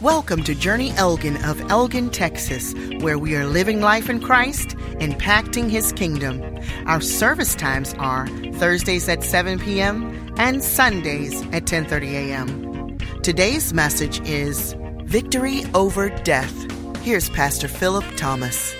Welcome 0.00 0.44
to 0.44 0.54
Journey 0.54 0.92
Elgin 0.92 1.36
of 1.44 1.60
Elgin, 1.70 2.08
Texas, 2.08 2.72
where 3.00 3.18
we 3.18 3.36
are 3.36 3.44
living 3.44 3.82
life 3.82 4.08
in 4.08 4.18
Christ, 4.18 4.68
impacting 4.98 5.68
His 5.68 5.92
kingdom. 5.92 6.42
Our 6.86 7.02
service 7.02 7.54
times 7.54 7.92
are 7.98 8.26
Thursdays 8.54 9.06
at 9.10 9.22
7 9.22 9.58
p.m. 9.58 10.34
and 10.38 10.64
Sundays 10.64 11.42
at 11.52 11.66
10:30 11.66 12.12
a.m. 12.12 12.98
Today's 13.22 13.74
message 13.74 14.26
is 14.26 14.74
Victory 15.04 15.64
over 15.74 16.08
Death. 16.08 16.56
Here's 17.02 17.28
Pastor 17.28 17.68
Philip 17.68 18.06
Thomas. 18.16 18.74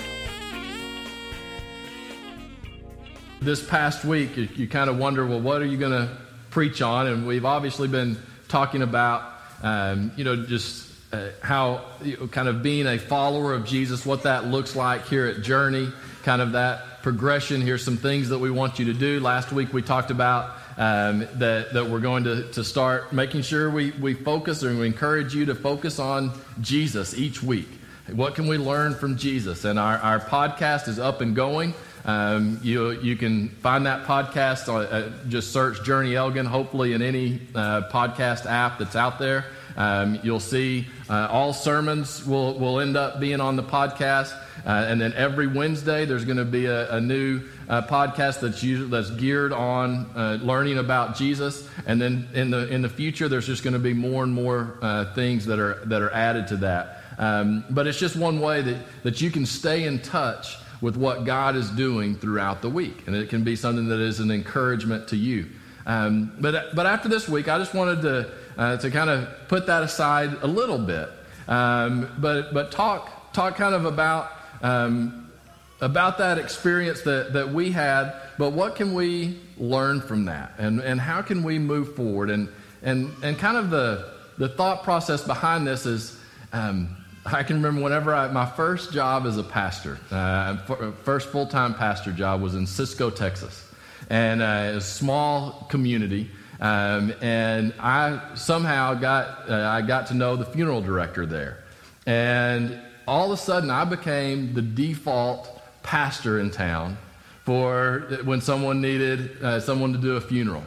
This 3.42 3.62
past 3.62 4.06
week, 4.06 4.38
you, 4.38 4.66
kind 4.66 4.88
of 4.88 4.96
wonder, 4.96 5.26
well, 5.26 5.42
what 5.42 5.60
are 5.60 5.66
you 5.66 5.76
going 5.76 5.92
to 5.92 6.16
preach 6.48 6.80
on? 6.80 7.08
And 7.08 7.26
we've 7.26 7.44
obviously 7.44 7.88
been 7.88 8.16
talking 8.48 8.80
about, 8.80 9.34
um, 9.62 10.12
you 10.16 10.24
know, 10.24 10.46
just 10.46 10.89
uh, 11.12 11.28
how 11.42 11.84
you 12.02 12.16
know, 12.16 12.26
kind 12.28 12.48
of 12.48 12.62
being 12.62 12.86
a 12.86 12.98
follower 12.98 13.52
of 13.52 13.66
Jesus, 13.66 14.06
what 14.06 14.22
that 14.22 14.46
looks 14.46 14.76
like 14.76 15.06
here 15.06 15.26
at 15.26 15.42
Journey, 15.42 15.88
kind 16.22 16.40
of 16.40 16.52
that 16.52 17.02
progression. 17.02 17.60
Here's 17.60 17.84
some 17.84 17.96
things 17.96 18.28
that 18.28 18.38
we 18.38 18.50
want 18.50 18.78
you 18.78 18.86
to 18.86 18.92
do. 18.92 19.20
Last 19.20 19.52
week 19.52 19.72
we 19.72 19.82
talked 19.82 20.10
about 20.10 20.56
um, 20.76 21.26
that, 21.34 21.72
that 21.72 21.88
we're 21.88 22.00
going 22.00 22.24
to, 22.24 22.50
to 22.52 22.62
start 22.62 23.12
making 23.12 23.42
sure 23.42 23.70
we, 23.70 23.90
we 23.92 24.14
focus 24.14 24.62
and 24.62 24.78
we 24.78 24.86
encourage 24.86 25.34
you 25.34 25.46
to 25.46 25.54
focus 25.54 25.98
on 25.98 26.32
Jesus 26.60 27.14
each 27.14 27.42
week. 27.42 27.68
What 28.12 28.34
can 28.34 28.46
we 28.46 28.58
learn 28.58 28.94
from 28.94 29.16
Jesus? 29.16 29.64
And 29.64 29.78
our, 29.78 29.98
our 29.98 30.20
podcast 30.20 30.88
is 30.88 30.98
up 30.98 31.20
and 31.20 31.34
going. 31.34 31.74
Um, 32.04 32.58
you, 32.62 32.92
you 32.92 33.16
can 33.16 33.48
find 33.48 33.86
that 33.86 34.06
podcast, 34.06 34.68
uh, 34.68 35.10
just 35.28 35.52
search 35.52 35.82
Journey 35.84 36.16
Elgin, 36.16 36.46
hopefully 36.46 36.92
in 36.92 37.02
any 37.02 37.40
uh, 37.54 37.82
podcast 37.90 38.46
app 38.46 38.78
that's 38.78 38.96
out 38.96 39.18
there. 39.18 39.44
Um, 39.80 40.20
you'll 40.22 40.40
see 40.40 40.86
uh, 41.08 41.28
all 41.30 41.54
sermons 41.54 42.26
will, 42.26 42.58
will 42.58 42.80
end 42.80 42.98
up 42.98 43.18
being 43.18 43.40
on 43.40 43.56
the 43.56 43.62
podcast. 43.62 44.38
Uh, 44.66 44.84
and 44.86 45.00
then 45.00 45.14
every 45.14 45.46
Wednesday, 45.46 46.04
there's 46.04 46.26
going 46.26 46.36
to 46.36 46.44
be 46.44 46.66
a, 46.66 46.96
a 46.96 47.00
new 47.00 47.40
uh, 47.66 47.80
podcast 47.80 48.40
that's, 48.40 48.62
usually, 48.62 48.90
that's 48.90 49.08
geared 49.08 49.54
on 49.54 50.10
uh, 50.14 50.38
learning 50.42 50.76
about 50.76 51.16
Jesus. 51.16 51.66
And 51.86 51.98
then 51.98 52.28
in 52.34 52.50
the, 52.50 52.68
in 52.68 52.82
the 52.82 52.90
future, 52.90 53.26
there's 53.26 53.46
just 53.46 53.64
going 53.64 53.72
to 53.72 53.78
be 53.78 53.94
more 53.94 54.22
and 54.22 54.34
more 54.34 54.76
uh, 54.82 55.14
things 55.14 55.46
that 55.46 55.58
are, 55.58 55.82
that 55.86 56.02
are 56.02 56.12
added 56.12 56.48
to 56.48 56.56
that. 56.58 57.02
Um, 57.16 57.64
but 57.70 57.86
it's 57.86 57.98
just 57.98 58.16
one 58.16 58.38
way 58.38 58.60
that, 58.60 58.76
that 59.02 59.22
you 59.22 59.30
can 59.30 59.46
stay 59.46 59.84
in 59.84 60.00
touch 60.00 60.58
with 60.82 60.98
what 60.98 61.24
God 61.24 61.56
is 61.56 61.70
doing 61.70 62.16
throughout 62.16 62.60
the 62.60 62.68
week. 62.68 63.04
And 63.06 63.16
it 63.16 63.30
can 63.30 63.44
be 63.44 63.56
something 63.56 63.88
that 63.88 64.00
is 64.00 64.20
an 64.20 64.30
encouragement 64.30 65.08
to 65.08 65.16
you. 65.16 65.46
Um, 65.86 66.32
but, 66.38 66.74
but 66.76 66.84
after 66.84 67.08
this 67.08 67.30
week, 67.30 67.48
I 67.48 67.56
just 67.56 67.72
wanted 67.72 68.02
to 68.02 68.30
uh, 68.60 68.76
to 68.76 68.90
kind 68.90 69.08
of 69.08 69.26
put 69.48 69.66
that 69.66 69.82
aside 69.82 70.36
a 70.42 70.46
little 70.46 70.78
bit, 70.78 71.08
um, 71.48 72.06
but 72.18 72.52
but 72.52 72.70
talk 72.70 73.32
talk 73.32 73.56
kind 73.56 73.74
of 73.74 73.86
about 73.86 74.30
um, 74.60 75.32
about 75.80 76.18
that 76.18 76.36
experience 76.36 77.00
that 77.02 77.32
that 77.32 77.54
we 77.54 77.72
had. 77.72 78.12
But 78.36 78.50
what 78.52 78.76
can 78.76 78.92
we 78.92 79.38
learn 79.56 80.02
from 80.02 80.26
that, 80.26 80.52
and 80.58 80.80
and 80.80 81.00
how 81.00 81.22
can 81.22 81.42
we 81.42 81.58
move 81.58 81.96
forward? 81.96 82.28
And 82.28 82.50
and 82.82 83.10
and 83.22 83.38
kind 83.38 83.56
of 83.56 83.70
the 83.70 84.12
the 84.36 84.50
thought 84.50 84.84
process 84.84 85.24
behind 85.24 85.66
this 85.66 85.86
is. 85.86 86.18
Um, 86.52 86.96
I 87.26 87.42
can 87.42 87.56
remember 87.56 87.82
whenever 87.82 88.14
I, 88.14 88.28
my 88.28 88.46
first 88.46 88.94
job 88.94 89.26
as 89.26 89.36
a 89.36 89.42
pastor, 89.42 89.98
uh, 90.10 90.56
first 91.04 91.28
full 91.28 91.46
time 91.46 91.74
pastor 91.74 92.12
job 92.12 92.40
was 92.40 92.54
in 92.54 92.66
Cisco, 92.66 93.10
Texas, 93.10 93.70
and 94.08 94.40
uh, 94.40 94.72
a 94.76 94.80
small 94.80 95.66
community. 95.68 96.30
Um, 96.60 97.14
and 97.22 97.72
I 97.80 98.20
somehow 98.34 98.94
got, 98.94 99.48
uh, 99.48 99.54
I 99.54 99.80
got 99.82 100.08
to 100.08 100.14
know 100.14 100.36
the 100.36 100.44
funeral 100.44 100.82
director 100.82 101.24
there. 101.24 101.64
And 102.06 102.78
all 103.08 103.32
of 103.32 103.38
a 103.38 103.42
sudden, 103.42 103.70
I 103.70 103.84
became 103.84 104.52
the 104.52 104.62
default 104.62 105.62
pastor 105.82 106.38
in 106.38 106.50
town 106.50 106.98
for 107.44 108.20
when 108.24 108.40
someone 108.40 108.80
needed 108.80 109.42
uh, 109.42 109.60
someone 109.60 109.92
to 109.92 109.98
do 109.98 110.16
a 110.16 110.20
funeral. 110.20 110.62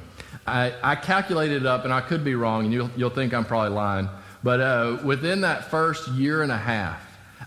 I, 0.46 0.74
I, 0.84 0.96
calculated 0.96 1.62
it 1.62 1.66
up, 1.66 1.86
and 1.86 1.94
I 1.94 2.02
could 2.02 2.24
be 2.26 2.36
wrong, 2.36 2.66
and 2.66 2.74
you'll, 2.74 2.90
you'll 2.98 3.10
think 3.10 3.34
I'm 3.34 3.46
probably 3.46 3.74
lying. 3.74 4.10
But 4.44 4.60
uh, 4.60 4.98
within 5.06 5.42
that 5.42 5.70
first 5.72 6.10
year 6.10 6.42
and 6.42 6.52
a 6.52 6.58
half, 6.58 7.02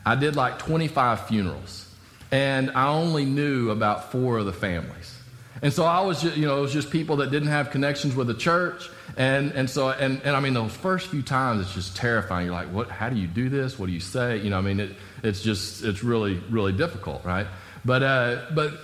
I 0.06 0.14
did 0.14 0.36
like 0.36 0.58
25 0.58 1.26
funerals, 1.26 1.92
and 2.30 2.70
I 2.70 2.88
only 2.88 3.26
knew 3.26 3.70
about 3.70 4.12
four 4.12 4.38
of 4.38 4.46
the 4.46 4.52
families. 4.52 5.15
And 5.62 5.72
so 5.72 5.84
I 5.84 6.00
was, 6.00 6.22
just, 6.22 6.36
you 6.36 6.46
know, 6.46 6.58
it 6.58 6.60
was 6.60 6.72
just 6.72 6.90
people 6.90 7.16
that 7.16 7.30
didn't 7.30 7.48
have 7.48 7.70
connections 7.70 8.14
with 8.14 8.26
the 8.26 8.34
church. 8.34 8.90
And, 9.16 9.52
and 9.52 9.70
so, 9.70 9.88
and, 9.88 10.20
and 10.22 10.36
I 10.36 10.40
mean, 10.40 10.54
those 10.54 10.72
first 10.72 11.08
few 11.08 11.22
times, 11.22 11.62
it's 11.62 11.74
just 11.74 11.96
terrifying. 11.96 12.46
You're 12.46 12.54
like, 12.54 12.68
what, 12.68 12.90
how 12.90 13.08
do 13.08 13.16
you 13.16 13.26
do 13.26 13.48
this? 13.48 13.78
What 13.78 13.86
do 13.86 13.92
you 13.92 14.00
say? 14.00 14.38
You 14.38 14.50
know, 14.50 14.58
I 14.58 14.60
mean, 14.60 14.80
it, 14.80 14.96
it's 15.22 15.40
just, 15.40 15.82
it's 15.82 16.04
really, 16.04 16.34
really 16.50 16.72
difficult, 16.72 17.24
right? 17.24 17.46
But, 17.84 18.02
uh, 18.02 18.42
but 18.54 18.74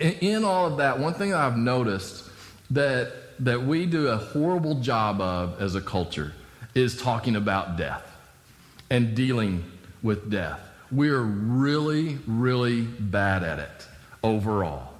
in, 0.00 0.12
in 0.14 0.44
all 0.44 0.66
of 0.66 0.78
that, 0.78 0.98
one 0.98 1.14
thing 1.14 1.32
I've 1.32 1.56
noticed 1.56 2.28
that, 2.70 3.12
that 3.44 3.62
we 3.62 3.86
do 3.86 4.08
a 4.08 4.16
horrible 4.16 4.80
job 4.80 5.20
of 5.20 5.62
as 5.62 5.76
a 5.76 5.80
culture 5.80 6.32
is 6.74 7.00
talking 7.00 7.36
about 7.36 7.76
death 7.76 8.04
and 8.90 9.14
dealing 9.14 9.64
with 10.02 10.30
death. 10.30 10.60
We're 10.90 11.20
really, 11.20 12.18
really 12.26 12.82
bad 12.82 13.44
at 13.44 13.58
it 13.60 13.86
overall 14.24 14.97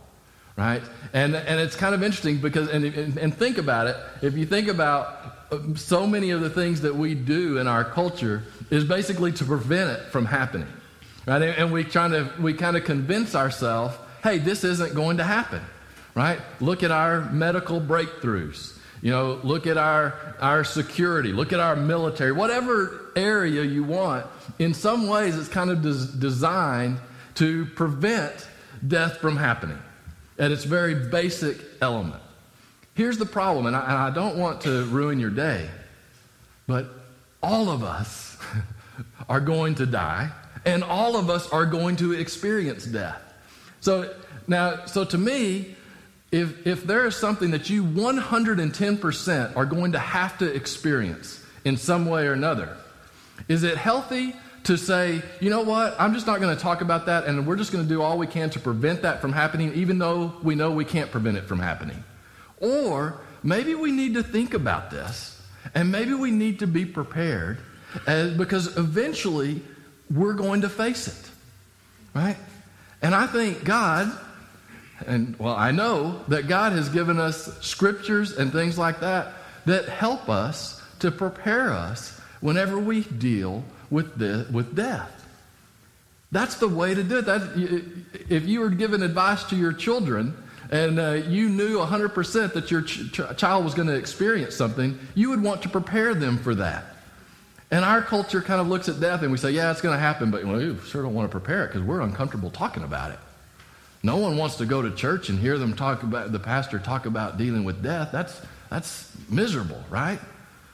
right? 0.58 0.82
And, 1.12 1.36
and 1.36 1.60
it's 1.60 1.76
kind 1.76 1.94
of 1.94 2.02
interesting 2.02 2.38
because, 2.38 2.68
and, 2.68 2.84
and, 2.84 3.32
think 3.32 3.58
about 3.58 3.86
it, 3.86 3.96
if 4.22 4.36
you 4.36 4.44
think 4.44 4.66
about 4.66 5.36
uh, 5.52 5.58
so 5.76 6.04
many 6.04 6.30
of 6.30 6.40
the 6.40 6.50
things 6.50 6.80
that 6.80 6.96
we 6.96 7.14
do 7.14 7.58
in 7.58 7.68
our 7.68 7.84
culture 7.84 8.42
is 8.68 8.82
basically 8.82 9.30
to 9.32 9.44
prevent 9.44 9.90
it 9.90 10.06
from 10.10 10.26
happening, 10.26 10.68
right? 11.26 11.40
And, 11.40 11.56
and 11.56 11.72
we 11.72 11.84
trying 11.84 12.10
to, 12.10 12.30
we 12.40 12.54
kind 12.54 12.76
of 12.76 12.84
convince 12.84 13.36
ourselves, 13.36 13.96
hey, 14.24 14.38
this 14.38 14.64
isn't 14.64 14.96
going 14.96 15.18
to 15.18 15.24
happen, 15.24 15.62
right? 16.16 16.40
Look 16.60 16.82
at 16.82 16.90
our 16.90 17.30
medical 17.30 17.80
breakthroughs. 17.80 18.76
You 19.00 19.12
know, 19.12 19.38
look 19.44 19.68
at 19.68 19.78
our, 19.78 20.34
our 20.40 20.64
security, 20.64 21.32
look 21.32 21.52
at 21.52 21.60
our 21.60 21.76
military, 21.76 22.32
whatever 22.32 23.12
area 23.14 23.62
you 23.62 23.84
want. 23.84 24.26
In 24.58 24.74
some 24.74 25.06
ways, 25.06 25.38
it's 25.38 25.48
kind 25.48 25.70
of 25.70 25.82
des- 25.82 26.18
designed 26.18 26.98
to 27.36 27.66
prevent 27.66 28.48
death 28.84 29.18
from 29.18 29.36
happening 29.36 29.78
at 30.38 30.50
its 30.50 30.64
very 30.64 30.94
basic 30.94 31.58
element. 31.80 32.22
Here's 32.94 33.18
the 33.18 33.26
problem, 33.26 33.66
and 33.66 33.76
I, 33.76 33.80
and 33.80 33.92
I 33.92 34.10
don't 34.10 34.38
want 34.38 34.62
to 34.62 34.84
ruin 34.86 35.20
your 35.20 35.30
day, 35.30 35.68
but 36.66 36.86
all 37.42 37.70
of 37.70 37.82
us 37.82 38.36
are 39.28 39.40
going 39.40 39.76
to 39.76 39.86
die, 39.86 40.30
and 40.64 40.82
all 40.82 41.16
of 41.16 41.30
us 41.30 41.48
are 41.50 41.66
going 41.66 41.96
to 41.96 42.12
experience 42.12 42.84
death. 42.84 43.20
So 43.80 44.14
now, 44.46 44.86
so 44.86 45.04
to 45.04 45.18
me, 45.18 45.76
if, 46.30 46.66
if 46.66 46.84
there 46.84 47.06
is 47.06 47.16
something 47.16 47.52
that 47.52 47.70
you 47.70 47.84
110% 47.84 49.56
are 49.56 49.66
going 49.66 49.92
to 49.92 49.98
have 49.98 50.38
to 50.38 50.52
experience 50.52 51.42
in 51.64 51.76
some 51.76 52.06
way 52.06 52.26
or 52.26 52.32
another, 52.32 52.76
is 53.48 53.62
it 53.62 53.76
healthy 53.76 54.34
to 54.64 54.76
say, 54.76 55.22
you 55.40 55.50
know 55.50 55.62
what, 55.62 55.96
I'm 55.98 56.14
just 56.14 56.26
not 56.26 56.40
going 56.40 56.54
to 56.54 56.62
talk 56.62 56.80
about 56.80 57.06
that, 57.06 57.24
and 57.24 57.46
we're 57.46 57.56
just 57.56 57.72
going 57.72 57.84
to 57.84 57.88
do 57.88 58.02
all 58.02 58.18
we 58.18 58.26
can 58.26 58.50
to 58.50 58.60
prevent 58.60 59.02
that 59.02 59.20
from 59.20 59.32
happening, 59.32 59.72
even 59.74 59.98
though 59.98 60.34
we 60.42 60.54
know 60.54 60.70
we 60.70 60.84
can't 60.84 61.10
prevent 61.10 61.36
it 61.36 61.44
from 61.44 61.58
happening. 61.58 62.02
Or 62.60 63.20
maybe 63.42 63.74
we 63.74 63.92
need 63.92 64.14
to 64.14 64.22
think 64.22 64.54
about 64.54 64.90
this, 64.90 65.40
and 65.74 65.90
maybe 65.90 66.12
we 66.12 66.30
need 66.30 66.58
to 66.58 66.66
be 66.66 66.84
prepared, 66.84 67.58
as, 68.06 68.36
because 68.36 68.76
eventually 68.76 69.62
we're 70.10 70.34
going 70.34 70.62
to 70.62 70.68
face 70.68 71.08
it, 71.08 71.30
right? 72.14 72.36
And 73.00 73.14
I 73.14 73.26
think 73.26 73.64
God, 73.64 74.10
and 75.06 75.38
well, 75.38 75.54
I 75.54 75.70
know 75.70 76.22
that 76.28 76.48
God 76.48 76.72
has 76.72 76.88
given 76.88 77.18
us 77.18 77.58
scriptures 77.60 78.36
and 78.36 78.52
things 78.52 78.76
like 78.76 79.00
that 79.00 79.32
that 79.66 79.88
help 79.88 80.28
us 80.28 80.82
to 80.98 81.10
prepare 81.10 81.72
us 81.72 82.18
whenever 82.40 82.78
we 82.78 83.02
deal 83.02 83.64
with, 83.90 84.16
the, 84.18 84.46
with 84.52 84.74
death. 84.74 85.26
That's 86.30 86.56
the 86.56 86.68
way 86.68 86.94
to 86.94 87.02
do 87.02 87.18
it. 87.18 87.26
That, 87.26 87.42
if 88.28 88.46
you 88.46 88.60
were 88.60 88.70
giving 88.70 89.02
advice 89.02 89.44
to 89.44 89.56
your 89.56 89.72
children 89.72 90.36
and 90.70 90.98
uh, 90.98 91.12
you 91.12 91.48
knew 91.48 91.78
100% 91.78 92.52
that 92.52 92.70
your 92.70 92.82
ch- 92.82 93.10
ch- 93.12 93.36
child 93.36 93.64
was 93.64 93.74
going 93.74 93.88
to 93.88 93.94
experience 93.94 94.54
something, 94.54 94.98
you 95.14 95.30
would 95.30 95.42
want 95.42 95.62
to 95.62 95.68
prepare 95.68 96.14
them 96.14 96.36
for 96.36 96.54
that. 96.56 96.84
And 97.70 97.84
our 97.84 98.02
culture 98.02 98.40
kind 98.40 98.60
of 98.60 98.68
looks 98.68 98.88
at 98.88 99.00
death 99.00 99.22
and 99.22 99.32
we 99.32 99.38
say, 99.38 99.50
yeah, 99.50 99.70
it's 99.70 99.80
going 99.80 99.94
to 99.94 100.00
happen, 100.00 100.30
but 100.30 100.44
we 100.44 100.76
sure 100.86 101.02
don't 101.02 101.14
want 101.14 101.30
to 101.30 101.38
prepare 101.38 101.64
it 101.64 101.68
because 101.68 101.82
we're 101.82 102.00
uncomfortable 102.00 102.50
talking 102.50 102.82
about 102.82 103.10
it. 103.10 103.18
No 104.02 104.16
one 104.16 104.36
wants 104.36 104.56
to 104.56 104.66
go 104.66 104.80
to 104.80 104.90
church 104.90 105.28
and 105.28 105.38
hear 105.38 105.58
them 105.58 105.74
talk 105.74 106.02
about 106.02 106.30
the 106.32 106.38
pastor 106.38 106.78
talk 106.78 107.06
about 107.06 107.36
dealing 107.36 107.64
with 107.64 107.82
death. 107.82 108.10
That's 108.12 108.40
that's 108.70 109.12
miserable, 109.28 109.82
right? 109.90 110.20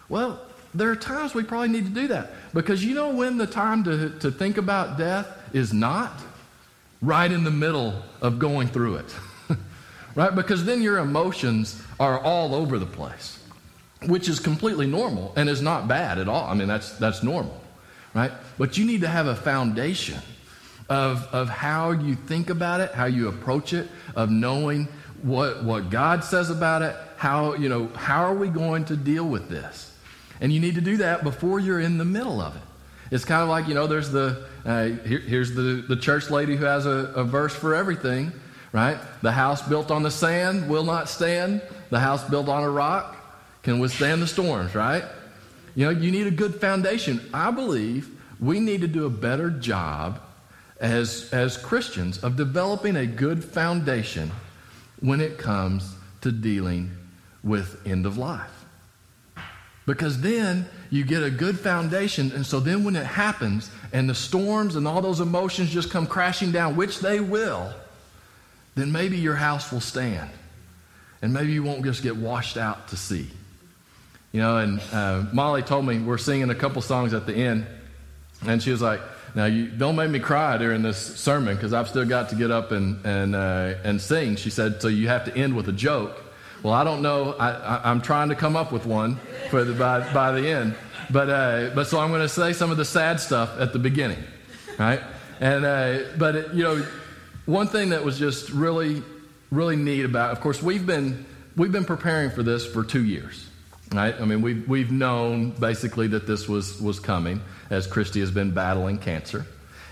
Well, 0.08 0.40
there 0.74 0.90
are 0.90 0.96
times 0.96 1.34
we 1.34 1.44
probably 1.44 1.68
need 1.68 1.84
to 1.84 1.92
do 1.92 2.08
that. 2.08 2.32
Because 2.52 2.84
you 2.84 2.94
know 2.94 3.10
when 3.10 3.38
the 3.38 3.46
time 3.46 3.84
to, 3.84 4.10
to 4.18 4.30
think 4.30 4.58
about 4.58 4.98
death 4.98 5.26
is 5.52 5.72
not? 5.72 6.12
Right 7.00 7.30
in 7.30 7.44
the 7.44 7.50
middle 7.50 8.02
of 8.20 8.38
going 8.38 8.68
through 8.68 8.96
it. 8.96 9.14
right? 10.14 10.34
Because 10.34 10.64
then 10.64 10.82
your 10.82 10.98
emotions 10.98 11.80
are 12.00 12.18
all 12.18 12.54
over 12.54 12.78
the 12.78 12.86
place, 12.86 13.38
which 14.06 14.28
is 14.28 14.40
completely 14.40 14.86
normal 14.86 15.32
and 15.36 15.48
is 15.48 15.62
not 15.62 15.86
bad 15.86 16.18
at 16.18 16.28
all. 16.28 16.46
I 16.46 16.54
mean, 16.54 16.68
that's, 16.68 16.98
that's 16.98 17.22
normal. 17.22 17.60
right? 18.14 18.32
But 18.58 18.76
you 18.76 18.84
need 18.84 19.02
to 19.02 19.08
have 19.08 19.26
a 19.26 19.36
foundation 19.36 20.20
of, 20.88 21.26
of 21.32 21.48
how 21.48 21.92
you 21.92 22.14
think 22.14 22.50
about 22.50 22.80
it, 22.80 22.92
how 22.92 23.06
you 23.06 23.28
approach 23.28 23.72
it, 23.72 23.88
of 24.16 24.30
knowing 24.30 24.88
what, 25.22 25.62
what 25.62 25.88
God 25.88 26.24
says 26.24 26.50
about 26.50 26.82
it, 26.82 26.96
how, 27.16 27.54
you 27.54 27.68
know, 27.68 27.88
how 27.94 28.24
are 28.24 28.34
we 28.34 28.48
going 28.48 28.84
to 28.86 28.96
deal 28.96 29.26
with 29.26 29.48
this? 29.48 29.93
And 30.40 30.52
you 30.52 30.60
need 30.60 30.74
to 30.74 30.80
do 30.80 30.98
that 30.98 31.22
before 31.24 31.60
you're 31.60 31.80
in 31.80 31.98
the 31.98 32.04
middle 32.04 32.40
of 32.40 32.56
it. 32.56 32.62
It's 33.10 33.24
kind 33.24 33.42
of 33.42 33.48
like, 33.48 33.68
you 33.68 33.74
know, 33.74 33.86
there's 33.86 34.10
the, 34.10 34.46
uh, 34.64 34.86
here, 35.06 35.20
here's 35.20 35.54
the, 35.54 35.84
the 35.88 35.96
church 35.96 36.30
lady 36.30 36.56
who 36.56 36.64
has 36.64 36.86
a, 36.86 37.12
a 37.14 37.24
verse 37.24 37.54
for 37.54 37.74
everything, 37.74 38.32
right? 38.72 38.98
The 39.22 39.32
house 39.32 39.62
built 39.62 39.90
on 39.90 40.02
the 40.02 40.10
sand 40.10 40.68
will 40.68 40.84
not 40.84 41.08
stand. 41.08 41.62
The 41.90 42.00
house 42.00 42.28
built 42.28 42.48
on 42.48 42.62
a 42.62 42.70
rock 42.70 43.16
can 43.62 43.78
withstand 43.78 44.20
the 44.20 44.26
storms, 44.26 44.74
right? 44.74 45.04
You 45.74 45.86
know, 45.86 45.90
you 45.90 46.10
need 46.10 46.26
a 46.26 46.30
good 46.30 46.60
foundation. 46.60 47.20
I 47.32 47.50
believe 47.50 48.08
we 48.40 48.60
need 48.60 48.80
to 48.80 48.88
do 48.88 49.06
a 49.06 49.10
better 49.10 49.50
job 49.50 50.20
as, 50.80 51.32
as 51.32 51.56
Christians 51.56 52.18
of 52.18 52.36
developing 52.36 52.96
a 52.96 53.06
good 53.06 53.44
foundation 53.44 54.30
when 55.00 55.20
it 55.20 55.38
comes 55.38 55.94
to 56.22 56.32
dealing 56.32 56.90
with 57.42 57.80
end 57.86 58.06
of 58.06 58.16
life. 58.18 58.63
Because 59.86 60.20
then 60.20 60.66
you 60.90 61.04
get 61.04 61.22
a 61.22 61.30
good 61.30 61.58
foundation, 61.58 62.32
and 62.32 62.46
so 62.46 62.58
then 62.58 62.84
when 62.84 62.96
it 62.96 63.04
happens 63.04 63.70
and 63.92 64.08
the 64.08 64.14
storms 64.14 64.76
and 64.76 64.88
all 64.88 65.02
those 65.02 65.20
emotions 65.20 65.70
just 65.70 65.90
come 65.90 66.06
crashing 66.06 66.52
down, 66.52 66.76
which 66.76 67.00
they 67.00 67.20
will, 67.20 67.72
then 68.74 68.92
maybe 68.92 69.18
your 69.18 69.34
house 69.34 69.70
will 69.70 69.80
stand. 69.80 70.30
And 71.20 71.32
maybe 71.32 71.52
you 71.52 71.62
won't 71.62 71.84
just 71.84 72.02
get 72.02 72.16
washed 72.16 72.56
out 72.56 72.88
to 72.88 72.96
sea. 72.96 73.28
You 74.32 74.40
know, 74.40 74.56
and 74.56 74.80
uh, 74.92 75.24
Molly 75.32 75.62
told 75.62 75.86
me 75.86 75.98
we're 75.98 76.18
singing 76.18 76.50
a 76.50 76.54
couple 76.54 76.82
songs 76.82 77.14
at 77.14 77.26
the 77.26 77.34
end, 77.34 77.66
and 78.46 78.62
she 78.62 78.70
was 78.70 78.82
like, 78.82 79.00
now, 79.34 79.46
you 79.46 79.66
don't 79.66 79.96
make 79.96 80.10
me 80.10 80.20
cry 80.20 80.56
during 80.58 80.82
this 80.82 80.96
sermon 80.96 81.56
because 81.56 81.72
I've 81.72 81.88
still 81.88 82.04
got 82.04 82.28
to 82.28 82.36
get 82.36 82.52
up 82.52 82.70
and, 82.70 83.04
and, 83.04 83.34
uh, 83.34 83.74
and 83.82 84.00
sing. 84.00 84.36
She 84.36 84.48
said, 84.48 84.80
so 84.80 84.86
you 84.86 85.08
have 85.08 85.24
to 85.24 85.36
end 85.36 85.56
with 85.56 85.68
a 85.68 85.72
joke. 85.72 86.23
Well, 86.64 86.72
I 86.72 86.82
don't 86.82 87.02
know. 87.02 87.34
I, 87.34 87.90
am 87.90 88.00
trying 88.00 88.30
to 88.30 88.34
come 88.34 88.56
up 88.56 88.72
with 88.72 88.86
one 88.86 89.16
for 89.50 89.64
the, 89.64 89.74
by, 89.74 90.10
by 90.14 90.32
the 90.32 90.48
end. 90.48 90.74
But, 91.10 91.28
uh, 91.28 91.70
but 91.74 91.88
so 91.88 92.00
I'm 92.00 92.08
going 92.08 92.22
to 92.22 92.28
say 92.28 92.54
some 92.54 92.70
of 92.70 92.78
the 92.78 92.86
sad 92.86 93.20
stuff 93.20 93.60
at 93.60 93.74
the 93.74 93.78
beginning, 93.78 94.24
right? 94.78 95.00
And, 95.40 95.66
uh, 95.66 95.98
but, 96.16 96.36
it, 96.36 96.54
you 96.54 96.62
know, 96.62 96.86
one 97.44 97.66
thing 97.66 97.90
that 97.90 98.02
was 98.02 98.18
just 98.18 98.48
really, 98.48 99.02
really 99.50 99.76
neat 99.76 100.06
about, 100.06 100.30
of 100.30 100.40
course, 100.40 100.62
we've 100.62 100.86
been, 100.86 101.26
we've 101.54 101.70
been 101.70 101.84
preparing 101.84 102.30
for 102.30 102.42
this 102.42 102.64
for 102.64 102.82
two 102.82 103.04
years, 103.04 103.46
right? 103.92 104.18
I 104.18 104.24
mean, 104.24 104.40
we've, 104.40 104.66
we've 104.66 104.90
known 104.90 105.50
basically 105.50 106.06
that 106.08 106.26
this 106.26 106.48
was, 106.48 106.80
was 106.80 106.98
coming 106.98 107.42
as 107.68 107.86
Christy 107.86 108.20
has 108.20 108.30
been 108.30 108.52
battling 108.52 108.96
cancer. 108.96 109.44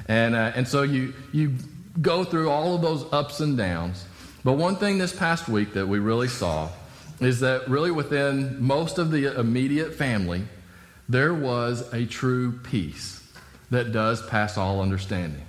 And, 0.09 0.35
uh, 0.35 0.53
and 0.55 0.67
so 0.67 0.85
you, 0.85 1.13
you 1.33 1.53
go 2.01 2.25
through 2.25 2.49
all 2.49 2.75
of 2.75 2.81
those 2.81 3.05
ups 3.13 3.41
and 3.41 3.59
downs. 3.59 4.07
But 4.45 4.55
one 4.55 4.77
thing 4.77 4.99
this 4.99 5.13
past 5.13 5.49
week 5.49 5.75
that 5.75 5.87
we 5.87 5.99
really 5.99 6.29
saw 6.29 6.69
is 7.21 7.41
that 7.41 7.69
really 7.69 7.91
within 7.91 8.63
most 8.63 8.99
of 8.99 9.11
the 9.11 9.39
immediate 9.39 9.95
family, 9.95 10.43
there 11.09 11.33
was 11.33 11.93
a 11.93 12.07
true 12.07 12.53
peace 12.53 13.23
that 13.71 13.93
does 13.93 14.25
pass 14.27 14.59
all 14.59 14.81
understanding. 14.81 15.43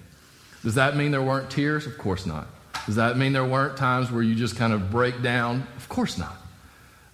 Does 0.64 0.76
that 0.76 0.96
mean 0.96 1.12
there 1.12 1.22
weren't 1.22 1.50
tears? 1.50 1.88
Of 1.88 1.98
course 1.98 2.26
not. 2.26 2.48
Does 2.86 2.96
that 2.96 3.18
mean 3.18 3.34
there 3.34 3.46
weren't 3.46 3.78
times 3.78 4.12
where 4.12 4.22
you 4.22 4.36
just 4.36 4.56
kind 4.56 4.74
of 4.74 4.92
break 4.92 5.22
down? 5.22 5.68
Of 5.78 5.90
course 5.90 6.18
not. 6.18 6.36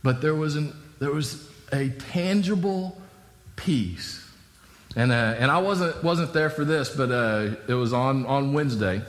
But 0.04 0.22
there 0.22 0.36
was, 0.36 0.56
an, 0.56 0.74
there 1.00 1.12
was 1.12 1.48
a 1.72 1.90
tangible 1.90 3.02
peace 3.56 4.30
and, 4.96 5.12
uh, 5.12 5.36
and 5.38 5.52
I 5.52 5.60
wasn't, 5.60 6.04
wasn't 6.04 6.34
there 6.34 6.50
for 6.50 6.66
this, 6.66 6.90
but 6.90 7.12
uh, 7.12 7.56
it 7.68 7.74
was 7.74 7.94
on, 7.94 8.26
on 8.26 8.54
Wednesday. 8.54 9.02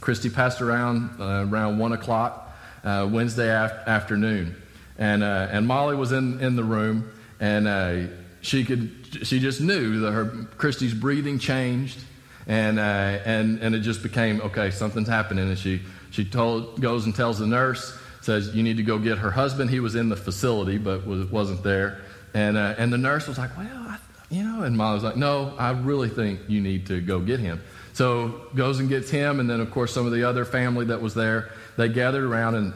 Christy 0.00 0.30
passed 0.30 0.60
around 0.60 1.20
uh, 1.20 1.46
around 1.48 1.78
1 1.78 1.92
o'clock 1.92 2.56
uh, 2.84 3.08
Wednesday 3.10 3.50
af- 3.50 3.86
afternoon. 3.86 4.56
And, 4.96 5.22
uh, 5.22 5.48
and 5.50 5.66
Molly 5.66 5.96
was 5.96 6.12
in, 6.12 6.40
in 6.40 6.56
the 6.56 6.64
room, 6.64 7.10
and 7.38 7.68
uh, 7.68 8.12
she, 8.40 8.64
could, 8.64 8.90
she 9.22 9.38
just 9.38 9.60
knew 9.60 10.00
that 10.00 10.12
her 10.12 10.24
Christy's 10.56 10.94
breathing 10.94 11.38
changed. 11.38 12.00
And, 12.48 12.80
and, 12.80 13.60
and 13.60 13.74
it 13.74 13.80
just 13.80 14.02
became, 14.02 14.40
okay, 14.40 14.70
something's 14.70 15.08
happening. 15.08 15.48
And 15.48 15.58
she, 15.58 15.82
she 16.10 16.24
told, 16.24 16.80
goes 16.80 17.04
and 17.04 17.14
tells 17.14 17.38
the 17.38 17.46
nurse, 17.46 17.96
says, 18.22 18.56
You 18.56 18.62
need 18.62 18.78
to 18.78 18.82
go 18.82 18.98
get 18.98 19.18
her 19.18 19.30
husband. 19.30 19.68
He 19.68 19.80
was 19.80 19.94
in 19.94 20.08
the 20.08 20.16
facility, 20.16 20.78
but 20.78 21.06
was, 21.06 21.30
wasn't 21.30 21.62
there. 21.62 22.00
And, 22.32 22.56
and 22.56 22.90
the 22.90 22.98
nurse 22.98 23.28
was 23.28 23.36
like, 23.36 23.54
Well, 23.56 23.66
I 23.66 23.98
you 24.30 24.42
know, 24.42 24.62
and 24.62 24.76
mom 24.76 24.94
was 24.94 25.04
like, 25.04 25.16
no, 25.16 25.54
I 25.58 25.70
really 25.70 26.08
think 26.08 26.40
you 26.48 26.60
need 26.60 26.86
to 26.86 27.00
go 27.00 27.20
get 27.20 27.40
him. 27.40 27.62
So 27.98 28.42
goes 28.54 28.78
and 28.78 28.88
gets 28.88 29.10
him, 29.10 29.40
and 29.40 29.50
then 29.50 29.60
of 29.60 29.72
course 29.72 29.92
some 29.92 30.06
of 30.06 30.12
the 30.12 30.22
other 30.22 30.44
family 30.44 30.84
that 30.84 31.02
was 31.02 31.14
there, 31.14 31.50
they 31.76 31.88
gathered 31.88 32.22
around, 32.22 32.54
and 32.54 32.72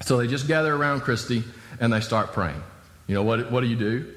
so 0.00 0.16
they 0.16 0.28
just 0.28 0.46
gather 0.46 0.72
around 0.72 1.00
Christy 1.00 1.42
and 1.80 1.92
they 1.92 1.98
start 1.98 2.32
praying. 2.34 2.62
You 3.08 3.16
know 3.16 3.24
what? 3.24 3.50
What 3.50 3.62
do 3.62 3.66
you 3.66 3.74
do? 3.74 4.14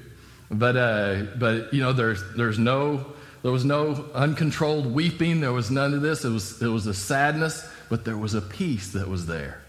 But 0.48 0.76
uh, 0.76 1.22
but 1.36 1.74
you 1.74 1.82
know, 1.82 1.92
there's 1.92 2.22
there's 2.36 2.56
no 2.56 3.04
there 3.42 3.50
was 3.50 3.64
no 3.64 4.10
uncontrolled 4.14 4.86
weeping. 4.86 5.40
There 5.40 5.52
was 5.52 5.72
none 5.72 5.92
of 5.92 6.02
this. 6.02 6.24
It 6.24 6.30
was 6.30 6.62
it 6.62 6.68
was 6.68 6.86
a 6.86 6.94
sadness, 6.94 7.68
but 7.88 8.04
there 8.04 8.16
was 8.16 8.34
a 8.34 8.40
peace 8.40 8.92
that 8.92 9.08
was 9.08 9.26
there. 9.26 9.60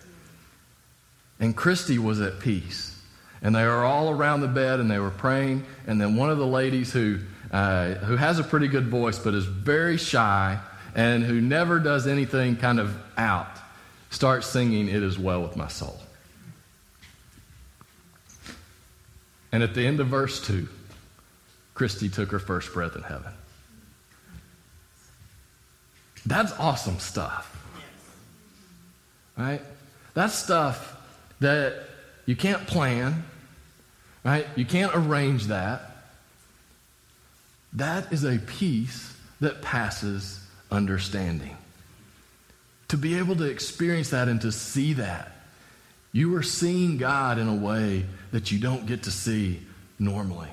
And 1.40 1.58
Christy 1.58 1.98
was 1.98 2.22
at 2.22 2.40
peace. 2.40 2.96
And 3.42 3.56
they 3.56 3.66
were 3.66 3.84
all 3.84 4.12
around 4.12 4.42
the 4.42 4.48
bed 4.48 4.80
and 4.80 4.92
they 4.92 5.00
were 5.00 5.10
praying. 5.10 5.66
And 5.88 6.00
then 6.00 6.16
one 6.16 6.30
of 6.30 6.38
the 6.38 6.46
ladies 6.46 6.94
who, 6.94 7.22
uh, 7.54 7.94
who 7.94 8.18
has 8.18 8.40
a 8.40 8.44
pretty 8.44 8.68
good 8.68 8.88
voice 8.88 9.20
but 9.20 9.34
is 9.34 9.46
very 9.46 9.98
shy 9.98 10.60
and 10.96 11.24
who 11.24 11.40
never 11.40 11.80
does 11.80 12.08
anything 12.08 12.58
kind 12.58 12.80
of 12.80 12.96
out 13.18 13.48
starts 14.10 14.48
singing, 14.48 14.88
It 14.88 15.02
Is 15.02 15.18
Well 15.18 15.42
With 15.42 15.56
My 15.56 15.68
Soul. 15.68 16.00
And 19.52 19.62
at 19.64 19.76
the 19.76 19.86
end 19.86 20.00
of 20.00 20.08
verse 20.08 20.46
2, 20.46 20.68
Christy 21.74 22.10
took 22.10 22.32
her 22.32 22.40
first 22.40 22.74
breath 22.74 22.96
in 22.96 23.04
heaven. 23.04 23.34
That's 26.26 26.52
awesome 26.54 27.00
stuff. 27.00 27.50
Right? 29.38 29.62
That's 30.14 30.34
stuff 30.34 30.96
that 31.40 31.86
you 32.26 32.36
can't 32.36 32.66
plan, 32.68 33.24
right? 34.24 34.48
You 34.56 34.66
can't 34.66 34.92
arrange 34.96 35.46
that. 35.46 35.93
That 37.76 38.12
is 38.14 38.24
a 38.24 38.38
peace 38.40 39.16
that 39.42 39.62
passes 39.62 40.40
understanding. 40.72 41.58
To 42.90 42.98
be 42.98 43.18
able 43.18 43.36
to 43.38 43.46
experience 43.46 44.12
that 44.12 44.28
and 44.28 44.40
to 44.42 44.52
see 44.52 44.94
that, 44.94 45.32
you 46.12 46.36
are 46.36 46.44
seeing 46.44 46.98
God 46.98 47.40
in 47.40 47.48
a 47.48 47.56
way 47.56 48.06
that 48.32 48.52
you 48.52 48.60
don't 48.60 48.86
get 48.86 49.04
to 49.04 49.12
see 49.12 49.62
normally. 49.98 50.50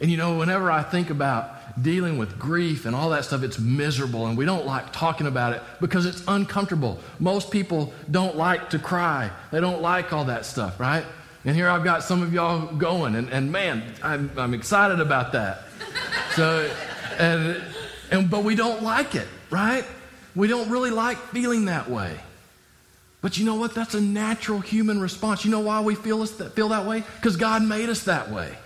And 0.00 0.10
you 0.10 0.16
know, 0.16 0.38
whenever 0.38 0.70
I 0.70 0.82
think 0.82 1.10
about 1.10 1.80
dealing 1.80 2.18
with 2.18 2.38
grief 2.38 2.84
and 2.84 2.96
all 2.96 3.10
that 3.10 3.24
stuff, 3.24 3.44
it's 3.44 3.58
miserable 3.60 4.26
and 4.26 4.36
we 4.36 4.44
don't 4.44 4.66
like 4.66 4.92
talking 4.92 5.28
about 5.28 5.52
it 5.52 5.62
because 5.80 6.06
it's 6.06 6.22
uncomfortable. 6.26 6.98
Most 7.20 7.52
people 7.52 7.92
don't 8.10 8.36
like 8.36 8.70
to 8.70 8.78
cry, 8.80 9.30
they 9.52 9.60
don't 9.60 9.80
like 9.80 10.12
all 10.12 10.24
that 10.24 10.44
stuff, 10.44 10.80
right? 10.80 11.04
And 11.44 11.54
here 11.54 11.68
I've 11.68 11.84
got 11.84 12.02
some 12.02 12.22
of 12.22 12.32
y'all 12.32 12.74
going, 12.74 13.14
and, 13.14 13.28
and 13.28 13.52
man, 13.52 13.82
I'm, 14.02 14.30
I'm 14.36 14.54
excited 14.54 15.00
about 15.00 15.32
that. 15.32 15.62
So, 16.34 16.70
and, 17.18 17.62
and, 18.10 18.30
but 18.30 18.44
we 18.44 18.54
don't 18.54 18.82
like 18.82 19.14
it, 19.14 19.28
right? 19.50 19.84
We 20.34 20.48
don't 20.48 20.70
really 20.70 20.90
like 20.90 21.18
feeling 21.28 21.66
that 21.66 21.90
way. 21.90 22.18
But 23.20 23.38
you 23.38 23.44
know 23.44 23.54
what? 23.54 23.74
That's 23.74 23.94
a 23.94 24.00
natural 24.00 24.60
human 24.60 25.00
response. 25.00 25.44
You 25.44 25.50
know 25.50 25.60
why 25.60 25.80
we 25.80 25.94
feel, 25.94 26.22
us 26.22 26.32
that, 26.32 26.54
feel 26.54 26.70
that 26.70 26.86
way? 26.86 27.02
Because 27.16 27.36
God 27.36 27.62
made 27.62 27.88
us 27.88 28.04
that 28.04 28.30
way. 28.30 28.56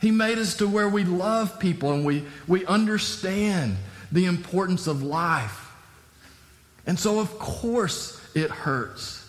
He 0.00 0.10
made 0.10 0.38
us 0.38 0.56
to 0.58 0.68
where 0.68 0.88
we 0.88 1.04
love 1.04 1.58
people 1.58 1.92
and 1.92 2.04
we, 2.04 2.24
we 2.46 2.66
understand 2.66 3.76
the 4.12 4.26
importance 4.26 4.86
of 4.86 5.02
life. 5.02 5.72
And 6.86 6.98
so, 6.98 7.18
of 7.18 7.38
course, 7.38 8.20
it 8.34 8.50
hurts. 8.50 9.25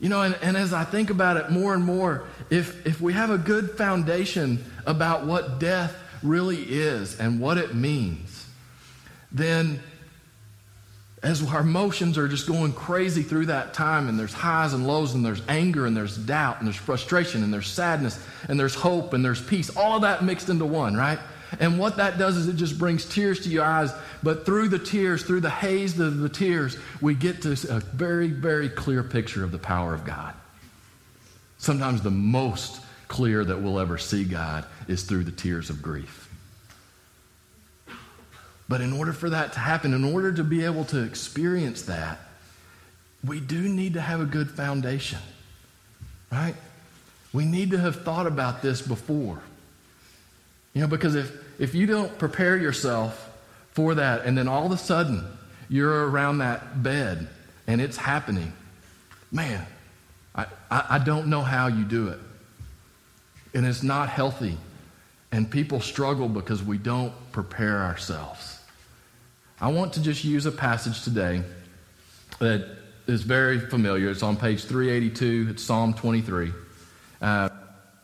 You 0.00 0.08
know, 0.08 0.22
and, 0.22 0.36
and 0.42 0.56
as 0.56 0.72
I 0.72 0.84
think 0.84 1.10
about 1.10 1.36
it 1.36 1.50
more 1.50 1.74
and 1.74 1.84
more, 1.84 2.24
if, 2.50 2.86
if 2.86 3.00
we 3.00 3.12
have 3.14 3.30
a 3.30 3.38
good 3.38 3.72
foundation 3.72 4.64
about 4.86 5.26
what 5.26 5.58
death 5.58 5.96
really 6.22 6.62
is 6.62 7.18
and 7.18 7.40
what 7.40 7.58
it 7.58 7.74
means, 7.74 8.46
then 9.32 9.80
as 11.22 11.44
our 11.44 11.60
emotions 11.60 12.16
are 12.16 12.28
just 12.28 12.46
going 12.46 12.72
crazy 12.72 13.22
through 13.22 13.46
that 13.46 13.74
time, 13.74 14.08
and 14.08 14.18
there's 14.18 14.32
highs 14.32 14.72
and 14.72 14.86
lows, 14.86 15.14
and 15.14 15.24
there's 15.24 15.42
anger, 15.48 15.84
and 15.84 15.96
there's 15.96 16.16
doubt, 16.16 16.58
and 16.58 16.66
there's 16.66 16.76
frustration, 16.76 17.42
and 17.42 17.52
there's 17.52 17.66
sadness, 17.66 18.24
and 18.48 18.58
there's 18.58 18.74
hope, 18.74 19.12
and 19.14 19.24
there's 19.24 19.42
peace, 19.42 19.74
all 19.76 19.96
of 19.96 20.02
that 20.02 20.22
mixed 20.22 20.48
into 20.48 20.64
one, 20.64 20.96
right? 20.96 21.18
And 21.60 21.78
what 21.78 21.96
that 21.96 22.18
does 22.18 22.36
is 22.36 22.48
it 22.48 22.56
just 22.56 22.78
brings 22.78 23.04
tears 23.04 23.40
to 23.40 23.48
your 23.48 23.64
eyes. 23.64 23.92
But 24.22 24.44
through 24.44 24.68
the 24.68 24.78
tears, 24.78 25.22
through 25.22 25.40
the 25.40 25.50
haze 25.50 25.98
of 25.98 26.18
the 26.18 26.28
tears, 26.28 26.76
we 27.00 27.14
get 27.14 27.42
to 27.42 27.52
a 27.70 27.80
very, 27.80 28.28
very 28.28 28.68
clear 28.68 29.02
picture 29.02 29.44
of 29.44 29.52
the 29.52 29.58
power 29.58 29.94
of 29.94 30.04
God. 30.04 30.34
Sometimes 31.58 32.02
the 32.02 32.10
most 32.10 32.80
clear 33.08 33.44
that 33.44 33.62
we'll 33.62 33.80
ever 33.80 33.98
see 33.98 34.24
God 34.24 34.66
is 34.86 35.02
through 35.02 35.24
the 35.24 35.32
tears 35.32 35.70
of 35.70 35.82
grief. 35.82 36.28
But 38.68 38.82
in 38.82 38.92
order 38.92 39.14
for 39.14 39.30
that 39.30 39.54
to 39.54 39.58
happen, 39.58 39.94
in 39.94 40.04
order 40.04 40.32
to 40.32 40.44
be 40.44 40.64
able 40.64 40.84
to 40.86 41.02
experience 41.02 41.82
that, 41.82 42.20
we 43.24 43.40
do 43.40 43.62
need 43.62 43.94
to 43.94 44.00
have 44.00 44.20
a 44.20 44.26
good 44.26 44.50
foundation, 44.50 45.18
right? 46.30 46.54
We 47.32 47.44
need 47.44 47.70
to 47.70 47.78
have 47.78 48.02
thought 48.04 48.26
about 48.26 48.62
this 48.62 48.82
before. 48.82 49.40
You 50.78 50.84
know, 50.84 50.90
because 50.90 51.16
if, 51.16 51.36
if 51.58 51.74
you 51.74 51.86
don't 51.86 52.16
prepare 52.18 52.56
yourself 52.56 53.36
for 53.72 53.96
that, 53.96 54.24
and 54.24 54.38
then 54.38 54.46
all 54.46 54.64
of 54.64 54.70
a 54.70 54.76
sudden 54.76 55.24
you're 55.68 56.08
around 56.08 56.38
that 56.38 56.84
bed 56.84 57.26
and 57.66 57.80
it's 57.80 57.96
happening, 57.96 58.52
man, 59.32 59.66
I, 60.36 60.46
I, 60.70 60.86
I 60.90 60.98
don't 61.00 61.26
know 61.26 61.42
how 61.42 61.66
you 61.66 61.82
do 61.82 62.10
it. 62.10 62.20
And 63.54 63.66
it's 63.66 63.82
not 63.82 64.08
healthy. 64.08 64.56
And 65.32 65.50
people 65.50 65.80
struggle 65.80 66.28
because 66.28 66.62
we 66.62 66.78
don't 66.78 67.12
prepare 67.32 67.78
ourselves. 67.78 68.60
I 69.60 69.72
want 69.72 69.94
to 69.94 70.00
just 70.00 70.22
use 70.22 70.46
a 70.46 70.52
passage 70.52 71.02
today 71.02 71.42
that 72.38 72.78
is 73.08 73.22
very 73.22 73.58
familiar. 73.58 74.10
It's 74.10 74.22
on 74.22 74.36
page 74.36 74.64
382. 74.66 75.48
It's 75.50 75.64
Psalm 75.64 75.92
23. 75.92 76.52
Uh, 77.20 77.48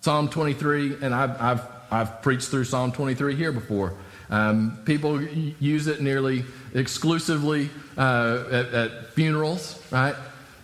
Psalm 0.00 0.28
23, 0.28 0.96
and 1.02 1.14
I've, 1.14 1.40
I've, 1.40 1.73
I've 1.90 2.22
preached 2.22 2.48
through 2.48 2.64
Psalm 2.64 2.92
23 2.92 3.36
here 3.36 3.52
before. 3.52 3.94
Um, 4.30 4.78
people 4.84 5.22
use 5.22 5.86
it 5.86 6.00
nearly 6.00 6.44
exclusively 6.72 7.70
uh, 7.96 8.44
at, 8.50 8.66
at 8.74 9.06
funerals, 9.12 9.80
right? 9.90 10.14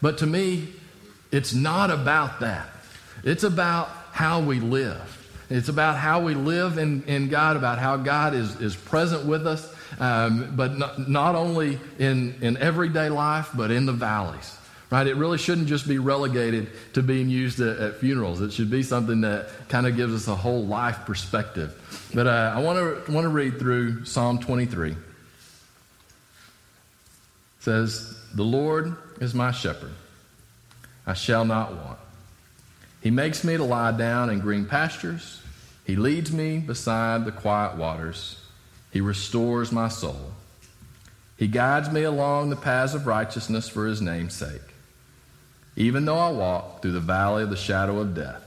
But 0.02 0.18
to 0.18 0.26
me, 0.26 0.68
it's 1.30 1.54
not 1.54 1.90
about 1.90 2.40
that. 2.40 2.68
It's 3.22 3.44
about 3.44 3.88
how 4.12 4.40
we 4.40 4.60
live. 4.60 5.16
It's 5.50 5.68
about 5.68 5.96
how 5.96 6.22
we 6.22 6.34
live 6.34 6.78
in, 6.78 7.02
in 7.04 7.28
God, 7.28 7.56
about 7.56 7.78
how 7.78 7.96
God 7.96 8.34
is, 8.34 8.60
is 8.60 8.76
present 8.76 9.26
with 9.26 9.46
us, 9.46 9.72
um, 9.98 10.54
but 10.56 10.78
not, 10.78 11.08
not 11.08 11.34
only 11.34 11.78
in, 11.98 12.36
in 12.40 12.56
everyday 12.56 13.08
life, 13.08 13.50
but 13.54 13.70
in 13.70 13.84
the 13.84 13.92
valleys. 13.92 14.56
Right? 14.90 15.06
It 15.06 15.14
really 15.14 15.38
shouldn't 15.38 15.68
just 15.68 15.86
be 15.86 15.98
relegated 15.98 16.68
to 16.94 17.02
being 17.02 17.28
used 17.28 17.60
at, 17.60 17.78
at 17.78 17.96
funerals. 17.98 18.40
It 18.40 18.52
should 18.52 18.70
be 18.70 18.82
something 18.82 19.20
that 19.20 19.48
kind 19.68 19.86
of 19.86 19.96
gives 19.96 20.12
us 20.12 20.26
a 20.26 20.34
whole 20.34 20.64
life 20.64 21.06
perspective. 21.06 22.10
But 22.12 22.26
uh, 22.26 22.52
I 22.56 22.60
want 22.60 23.06
to 23.06 23.12
want 23.12 23.24
to 23.24 23.28
read 23.28 23.60
through 23.60 24.04
Psalm 24.04 24.38
23. 24.38 24.90
It 24.90 24.96
says, 27.60 28.18
"The 28.34 28.42
Lord 28.42 28.96
is 29.20 29.32
my 29.32 29.52
shepherd; 29.52 29.92
I 31.06 31.14
shall 31.14 31.44
not 31.44 31.72
want. 31.72 31.98
He 33.00 33.10
makes 33.12 33.44
me 33.44 33.56
to 33.56 33.64
lie 33.64 33.92
down 33.92 34.28
in 34.28 34.40
green 34.40 34.66
pastures. 34.66 35.40
He 35.84 35.94
leads 35.96 36.32
me 36.32 36.58
beside 36.58 37.24
the 37.24 37.32
quiet 37.32 37.76
waters. 37.76 38.42
He 38.92 39.00
restores 39.00 39.70
my 39.70 39.88
soul. 39.88 40.32
He 41.36 41.46
guides 41.46 41.90
me 41.90 42.02
along 42.02 42.50
the 42.50 42.56
paths 42.56 42.92
of 42.92 43.06
righteousness 43.06 43.68
for 43.68 43.86
his 43.86 44.02
name's 44.02 44.34
sake. 44.34 44.60
Even 45.76 46.04
though 46.04 46.18
I 46.18 46.30
walk 46.30 46.82
through 46.82 46.92
the 46.92 47.00
valley 47.00 47.42
of 47.42 47.50
the 47.50 47.56
shadow 47.56 48.00
of 48.00 48.14
death, 48.14 48.42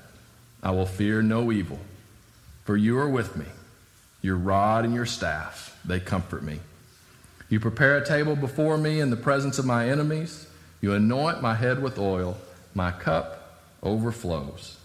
I 0.62 0.72
will 0.72 0.86
fear 0.86 1.22
no 1.22 1.52
evil, 1.52 1.80
for 2.66 2.78
you 2.78 2.98
are 2.98 3.10
with 3.10 3.36
me. 3.36 3.46
Your 4.22 4.38
rod 4.38 4.86
and 4.86 4.94
your 4.94 5.06
staff, 5.06 5.78
they 5.84 6.00
comfort 6.00 6.44
me. 6.44 6.60
You 7.50 7.60
prepare 7.60 7.98
a 7.98 8.06
table 8.06 8.36
before 8.36 8.78
me 8.78 9.00
in 9.00 9.10
the 9.10 9.16
presence 9.16 9.60
of 9.60 9.66
my 9.66 9.90
enemies. 9.90 10.48
You 10.82 10.94
anoint 10.94 11.42
my 11.42 11.56
head 11.56 11.82
with 11.82 12.00
oil. 12.00 12.38
My 12.74 12.92
cup 12.92 13.60
overflows. 13.84 14.78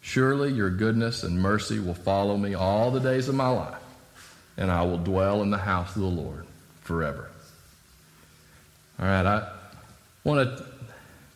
Surely 0.00 0.52
your 0.52 0.70
goodness 0.70 1.22
and 1.22 1.40
mercy 1.40 1.80
will 1.80 1.94
follow 1.94 2.36
me 2.36 2.54
all 2.54 2.90
the 2.90 3.00
days 3.00 3.28
of 3.28 3.34
my 3.34 3.48
life, 3.48 3.80
and 4.56 4.70
I 4.70 4.82
will 4.82 4.98
dwell 4.98 5.42
in 5.42 5.50
the 5.50 5.58
house 5.58 5.96
of 5.96 6.02
the 6.02 6.08
Lord 6.08 6.46
forever. 6.82 7.30
All 9.00 9.06
right, 9.06 9.26
I 9.26 9.50
want 10.22 10.56
to 10.56 10.63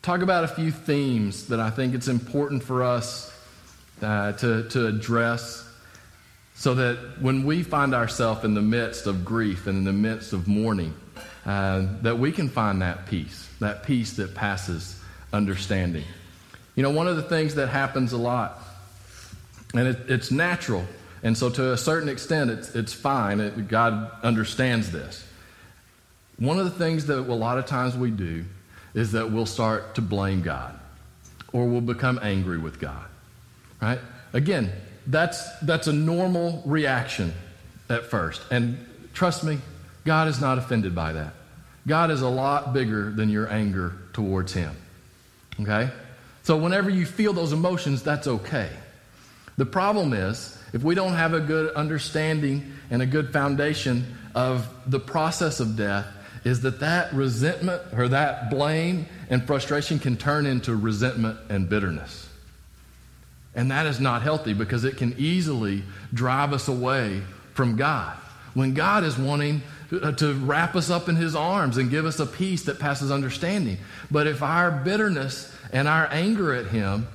talk 0.09 0.23
about 0.23 0.43
a 0.43 0.49
few 0.49 0.71
themes 0.71 1.49
that 1.49 1.61
I 1.61 1.69
think 1.69 1.95
it's 1.95 2.09
important 2.09 2.63
for 2.63 2.83
us 2.83 3.31
uh, 4.01 4.33
to, 4.33 4.67
to 4.71 4.87
address 4.87 5.71
so 6.55 6.77
that 6.77 7.21
when 7.21 7.45
we 7.45 7.63
find 7.63 7.95
ourselves 7.95 8.43
in 8.43 8.55
the 8.55 8.63
midst 8.63 9.07
of 9.07 9.23
grief 9.23 9.67
and 9.67 9.77
in 9.77 9.85
the 9.85 9.93
midst 9.93 10.33
of 10.33 10.49
mourning, 10.49 10.95
uh, 11.45 11.87
that 12.01 12.19
we 12.19 12.33
can 12.33 12.49
find 12.49 12.81
that 12.81 13.05
peace, 13.05 13.51
that 13.61 13.83
peace 13.83 14.15
that 14.15 14.35
passes 14.35 14.99
understanding. 15.35 16.05
You 16.75 16.85
know, 16.85 16.91
one 16.91 17.07
of 17.07 17.17
the 17.17 17.23
things 17.23 17.57
that 17.57 17.69
happens 17.69 18.15
a 18.15 18.17
lot, 18.17 18.63
and 19.75 19.89
it, 19.89 20.09
it's 20.09 20.31
natural, 20.31 20.87
and 21.23 21.37
so 21.37 21.51
to 21.51 21.73
a 21.75 21.77
certain 21.77 22.09
extent, 22.09 22.51
it's, 22.51 22.75
it's 22.75 22.95
fine. 22.95 23.41
It, 23.41 23.69
God 23.69 24.11
understands 24.23 24.91
this. 24.91 25.23
One 26.39 26.59
of 26.59 26.65
the 26.65 26.83
things 26.83 27.05
that 27.09 27.19
a 27.19 27.21
lot 27.21 27.59
of 27.59 27.67
times 27.67 27.95
we 27.95 28.11
do 28.11 28.47
is 28.99 29.13
that 29.13 29.31
we'll 29.31 29.47
start 29.47 29.95
to 29.95 30.03
blame 30.03 30.43
God 30.43 30.77
or 31.53 31.67
we'll 31.67 31.81
become 31.81 32.19
angry 32.21 32.59
with 32.59 32.81
God. 32.81 33.05
Right? 33.81 34.01
Again, 34.33 34.73
that's, 35.07 35.57
that's 35.61 35.87
a 35.87 35.93
normal 35.93 36.65
reaction 36.67 37.33
at 37.89 38.07
first. 38.07 38.43
And 38.51 38.85
trust 39.15 39.45
me, 39.45 39.59
God 40.05 40.27
is 40.27 40.41
not 40.41 40.59
offended 40.59 40.97
by 40.97 41.13
that. 41.13 41.33
God 41.87 42.11
is 42.11 42.23
a 42.23 42.29
lot 42.29 42.73
bigger 42.73 43.13
than 43.13 43.29
your 43.29 43.49
anger 43.49 43.93
towards 44.13 44.53
Him. 44.53 44.75
Okay? 45.61 45.91
So 46.43 46.57
whenever 46.57 46.91
you 46.91 47.07
feel 47.07 47.33
those 47.33 47.53
emotions, 47.53 48.03
that's 48.03 48.27
okay. 48.27 48.69
The 49.59 49.67
problem 49.67 50.13
is, 50.13 50.61
if 50.73 50.83
we 50.83 50.97
don't 50.97 51.15
have 51.15 51.35
a 51.35 51.41
good 51.41 51.73
understanding 51.75 52.73
and 52.91 53.01
a 53.01 53.07
good 53.07 53.33
foundation 53.33 54.19
of 54.35 54.69
the 54.91 54.99
process 54.99 55.61
of 55.61 55.77
death, 55.77 56.07
is 56.45 56.63
that 56.63 56.81
that 56.81 57.13
resentment 57.13 57.83
or 57.97 58.09
that 58.09 58.51
blame 58.51 59.07
and 59.31 59.47
frustration 59.47 59.99
can 59.99 60.17
turn 60.17 60.47
into 60.47 60.75
resentment 60.75 61.39
and 61.49 61.69
bitterness. 61.69 62.29
And 63.55 63.71
that 63.71 63.87
is 63.87 63.99
not 63.99 64.23
healthy 64.23 64.53
because 64.53 64.85
it 64.85 64.97
can 64.97 65.15
easily 65.19 65.83
drive 66.15 66.53
us 66.53 66.69
away 66.69 67.23
from 67.55 67.77
God. 67.77 68.17
When 68.55 68.75
God 68.75 69.05
is 69.05 69.19
wanting 69.19 69.63
to 69.91 70.31
uh, 70.31 70.35
wrap 70.45 70.77
us 70.77 70.91
up 70.91 71.09
in 71.09 71.17
his 71.17 71.35
arms 71.35 71.77
and 71.77 71.91
give 71.91 72.05
us 72.05 72.21
a 72.21 72.27
peace 72.27 72.65
that 72.65 72.79
passes 72.79 73.11
understanding. 73.11 73.79
But 74.11 74.27
if 74.27 74.43
our 74.43 74.71
bitterness 74.71 75.53
and 75.73 75.89
our 75.89 76.07
anger 76.11 76.55
at 76.55 76.67
him 76.67 77.09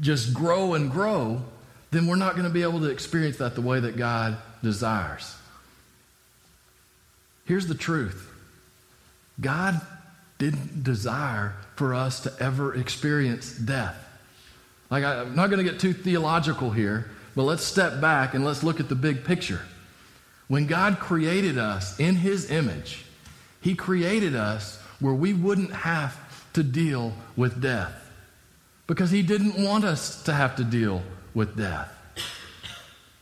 just 0.00 0.32
grow 0.32 0.74
and 0.74 0.90
grow, 0.90 1.42
then 1.90 2.06
we're 2.06 2.16
not 2.16 2.32
going 2.32 2.46
to 2.46 2.52
be 2.52 2.62
able 2.62 2.80
to 2.80 2.90
experience 2.90 3.36
that 3.38 3.54
the 3.54 3.60
way 3.60 3.80
that 3.80 3.96
God 3.96 4.38
desires. 4.62 5.36
Here's 7.46 7.66
the 7.66 7.74
truth 7.74 8.28
God 9.40 9.80
didn't 10.38 10.84
desire 10.84 11.54
for 11.76 11.94
us 11.94 12.20
to 12.20 12.32
ever 12.38 12.74
experience 12.74 13.52
death. 13.52 13.96
Like, 14.90 15.04
I'm 15.04 15.34
not 15.34 15.50
going 15.50 15.64
to 15.64 15.70
get 15.70 15.80
too 15.80 15.92
theological 15.92 16.70
here, 16.70 17.10
but 17.34 17.44
let's 17.44 17.64
step 17.64 18.00
back 18.00 18.34
and 18.34 18.44
let's 18.44 18.62
look 18.62 18.78
at 18.78 18.88
the 18.88 18.94
big 18.94 19.24
picture. 19.24 19.62
When 20.48 20.66
God 20.66 20.98
created 21.00 21.58
us 21.58 21.98
in 21.98 22.16
His 22.16 22.50
image, 22.50 23.04
He 23.60 23.74
created 23.74 24.36
us 24.36 24.78
where 25.00 25.14
we 25.14 25.32
wouldn't 25.32 25.72
have 25.72 26.16
to 26.52 26.62
deal 26.62 27.14
with 27.36 27.60
death 27.60 28.10
because 28.86 29.10
He 29.10 29.22
didn't 29.22 29.62
want 29.62 29.84
us 29.84 30.22
to 30.24 30.32
have 30.32 30.56
to 30.56 30.64
deal 30.64 31.02
with 31.34 31.56
death. 31.56 31.92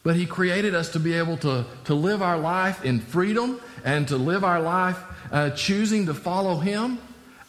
But 0.04 0.14
He 0.14 0.26
created 0.26 0.74
us 0.76 0.90
to 0.90 1.00
be 1.00 1.14
able 1.14 1.38
to, 1.38 1.64
to 1.86 1.94
live 1.94 2.22
our 2.22 2.38
life 2.38 2.84
in 2.84 3.00
freedom 3.00 3.60
and 3.84 4.06
to 4.08 4.16
live 4.16 4.44
our 4.44 4.60
life 4.60 5.02
uh, 5.32 5.50
choosing 5.50 6.06
to 6.06 6.14
follow 6.14 6.58
Him, 6.58 6.98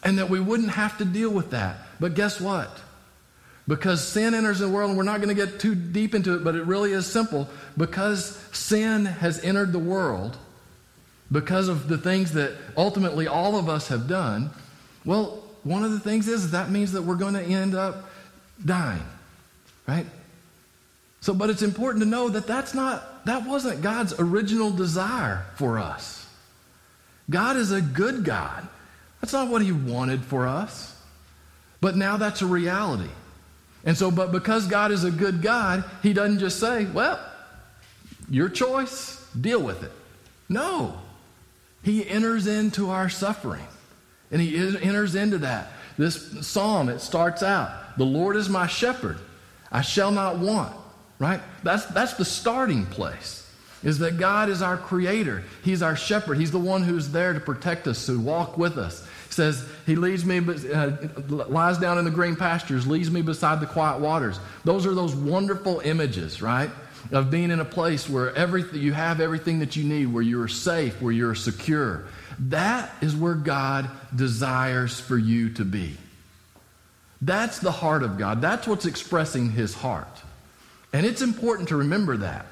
and 0.02 0.18
that 0.18 0.28
we 0.28 0.40
wouldn't 0.40 0.70
have 0.70 0.98
to 0.98 1.04
deal 1.04 1.30
with 1.30 1.50
that. 1.50 1.76
But 2.00 2.14
guess 2.14 2.40
what? 2.40 2.70
Because 3.68 4.06
sin 4.06 4.34
enters 4.34 4.58
the 4.58 4.68
world, 4.68 4.90
and 4.90 4.98
we're 4.98 5.04
not 5.04 5.20
going 5.20 5.34
to 5.34 5.46
get 5.46 5.60
too 5.60 5.74
deep 5.74 6.14
into 6.14 6.34
it, 6.34 6.44
but 6.44 6.54
it 6.54 6.64
really 6.64 6.92
is 6.92 7.06
simple. 7.06 7.48
Because 7.76 8.36
sin 8.52 9.04
has 9.04 9.42
entered 9.44 9.72
the 9.72 9.78
world, 9.78 10.36
because 11.30 11.68
of 11.68 11.88
the 11.88 11.98
things 11.98 12.32
that 12.32 12.52
ultimately 12.76 13.26
all 13.26 13.56
of 13.56 13.68
us 13.68 13.88
have 13.88 14.08
done, 14.08 14.50
well, 15.04 15.42
one 15.64 15.84
of 15.84 15.90
the 15.90 16.00
things 16.00 16.28
is 16.28 16.52
that 16.52 16.70
means 16.70 16.92
that 16.92 17.02
we're 17.02 17.16
going 17.16 17.34
to 17.34 17.42
end 17.42 17.74
up 17.74 18.08
dying, 18.64 19.02
right? 19.88 20.06
So, 21.20 21.34
but 21.34 21.50
it's 21.50 21.62
important 21.62 22.04
to 22.04 22.08
know 22.08 22.28
that 22.28 22.46
that's 22.46 22.74
not, 22.74 23.24
that 23.26 23.46
wasn't 23.46 23.82
God's 23.82 24.14
original 24.18 24.70
desire 24.70 25.44
for 25.56 25.78
us. 25.78 26.26
God 27.28 27.56
is 27.56 27.72
a 27.72 27.80
good 27.80 28.24
God. 28.24 28.66
That's 29.20 29.32
not 29.32 29.48
what 29.48 29.62
He 29.62 29.72
wanted 29.72 30.22
for 30.24 30.46
us. 30.46 30.94
But 31.80 31.96
now 31.96 32.16
that's 32.16 32.42
a 32.42 32.46
reality. 32.46 33.10
And 33.84 33.96
so, 33.96 34.10
but 34.10 34.32
because 34.32 34.66
God 34.66 34.92
is 34.92 35.04
a 35.04 35.10
good 35.10 35.42
God, 35.42 35.84
He 36.02 36.12
doesn't 36.12 36.38
just 36.38 36.60
say, 36.60 36.84
well, 36.86 37.20
your 38.28 38.48
choice, 38.48 39.24
deal 39.40 39.62
with 39.62 39.82
it. 39.82 39.92
No. 40.48 40.98
He 41.82 42.08
enters 42.08 42.46
into 42.46 42.90
our 42.90 43.08
suffering. 43.08 43.66
And 44.30 44.40
He 44.40 44.56
enters 44.56 45.14
into 45.14 45.38
that. 45.38 45.72
This 45.96 46.46
psalm, 46.46 46.88
it 46.88 47.00
starts 47.00 47.42
out 47.42 47.96
The 47.96 48.04
Lord 48.04 48.36
is 48.36 48.48
my 48.48 48.66
shepherd, 48.66 49.18
I 49.70 49.82
shall 49.82 50.10
not 50.10 50.38
want. 50.38 50.74
Right? 51.18 51.40
That's, 51.62 51.86
that's 51.86 52.14
the 52.14 52.24
starting 52.24 52.86
place. 52.86 53.48
is 53.82 53.98
that 53.98 54.18
God 54.18 54.48
is 54.48 54.62
our 54.62 54.76
creator. 54.76 55.44
He's 55.62 55.80
our 55.82 55.96
shepherd. 55.96 56.38
He's 56.38 56.50
the 56.50 56.58
one 56.58 56.82
who's 56.82 57.10
there 57.10 57.32
to 57.32 57.40
protect 57.40 57.86
us, 57.86 58.06
to 58.06 58.18
walk 58.18 58.58
with 58.58 58.78
us. 58.78 59.06
He 59.28 59.32
says, 59.32 59.66
He 59.86 59.96
leads 59.96 60.24
me, 60.24 60.38
uh, 60.38 60.92
lies 61.28 61.78
down 61.78 61.98
in 61.98 62.04
the 62.04 62.10
green 62.10 62.36
pastures, 62.36 62.86
leads 62.86 63.10
me 63.10 63.22
beside 63.22 63.60
the 63.60 63.66
quiet 63.66 64.00
waters. 64.00 64.40
Those 64.64 64.86
are 64.86 64.94
those 64.94 65.14
wonderful 65.14 65.80
images, 65.80 66.42
right? 66.42 66.70
Of 67.12 67.30
being 67.30 67.50
in 67.50 67.60
a 67.60 67.64
place 67.64 68.08
where 68.08 68.34
everything, 68.34 68.80
you 68.80 68.92
have 68.92 69.20
everything 69.20 69.60
that 69.60 69.76
you 69.76 69.84
need, 69.84 70.06
where 70.06 70.22
you're 70.22 70.48
safe, 70.48 71.00
where 71.00 71.12
you're 71.12 71.36
secure. 71.36 72.06
That 72.38 72.90
is 73.00 73.14
where 73.14 73.34
God 73.34 73.88
desires 74.14 74.98
for 74.98 75.16
you 75.16 75.50
to 75.50 75.64
be. 75.64 75.96
That's 77.22 77.60
the 77.60 77.70
heart 77.70 78.02
of 78.02 78.18
God. 78.18 78.42
That's 78.42 78.66
what's 78.66 78.84
expressing 78.84 79.50
His 79.50 79.74
heart. 79.74 80.08
And 80.96 81.04
it's 81.04 81.20
important 81.20 81.68
to 81.68 81.76
remember 81.76 82.16
that 82.16 82.46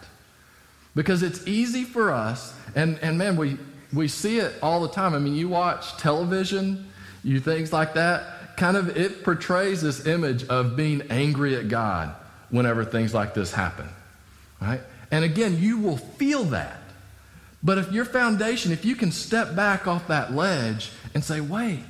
because 0.95 1.23
it's 1.23 1.49
easy 1.49 1.85
for 1.85 2.13
us, 2.13 2.53
and, 2.75 2.99
and 2.99 3.17
man, 3.17 3.37
we, 3.37 3.57
we 3.91 4.07
see 4.07 4.39
it 4.39 4.53
all 4.63 4.83
the 4.83 4.91
time. 4.91 5.15
I 5.15 5.19
mean, 5.19 5.35
you 5.35 5.49
watch 5.49 5.97
television, 5.97 6.93
you 7.23 7.41
things 7.41 7.73
like 7.73 7.95
that, 7.95 8.59
kind 8.59 8.77
of 8.77 8.99
it 8.99 9.25
portrays 9.25 9.81
this 9.81 10.07
image 10.07 10.47
of 10.49 10.77
being 10.77 11.01
angry 11.09 11.57
at 11.57 11.69
God 11.69 12.15
whenever 12.51 12.85
things 12.85 13.15
like 13.15 13.33
this 13.33 13.51
happen. 13.51 13.89
Right? 14.61 14.83
And 15.11 15.25
again, 15.25 15.57
you 15.59 15.79
will 15.79 15.97
feel 15.97 16.45
that. 16.45 16.83
But 17.63 17.79
if 17.79 17.93
your 17.93 18.05
foundation, 18.05 18.73
if 18.73 18.85
you 18.85 18.95
can 18.95 19.11
step 19.11 19.57
back 19.57 19.87
off 19.87 20.09
that 20.09 20.35
ledge 20.35 20.91
and 21.15 21.25
say, 21.25 21.41
wait, 21.41 21.87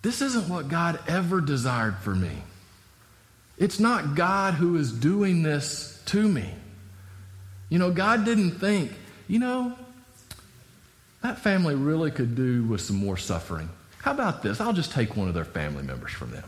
this 0.00 0.22
isn't 0.22 0.48
what 0.48 0.68
God 0.68 0.98
ever 1.06 1.42
desired 1.42 1.98
for 1.98 2.14
me. 2.14 2.38
It's 3.58 3.80
not 3.80 4.14
God 4.14 4.54
who 4.54 4.76
is 4.76 4.92
doing 4.92 5.42
this 5.42 6.02
to 6.06 6.28
me. 6.28 6.48
You 7.68 7.78
know, 7.78 7.90
God 7.90 8.24
didn't 8.24 8.52
think, 8.52 8.92
you 9.28 9.38
know, 9.38 9.74
that 11.22 11.38
family 11.38 11.74
really 11.74 12.10
could 12.10 12.36
do 12.36 12.64
with 12.64 12.80
some 12.80 12.96
more 12.96 13.16
suffering. 13.16 13.68
How 13.98 14.12
about 14.12 14.42
this? 14.42 14.60
I'll 14.60 14.72
just 14.72 14.92
take 14.92 15.16
one 15.16 15.26
of 15.28 15.34
their 15.34 15.44
family 15.44 15.82
members 15.82 16.12
from 16.12 16.30
them. 16.30 16.44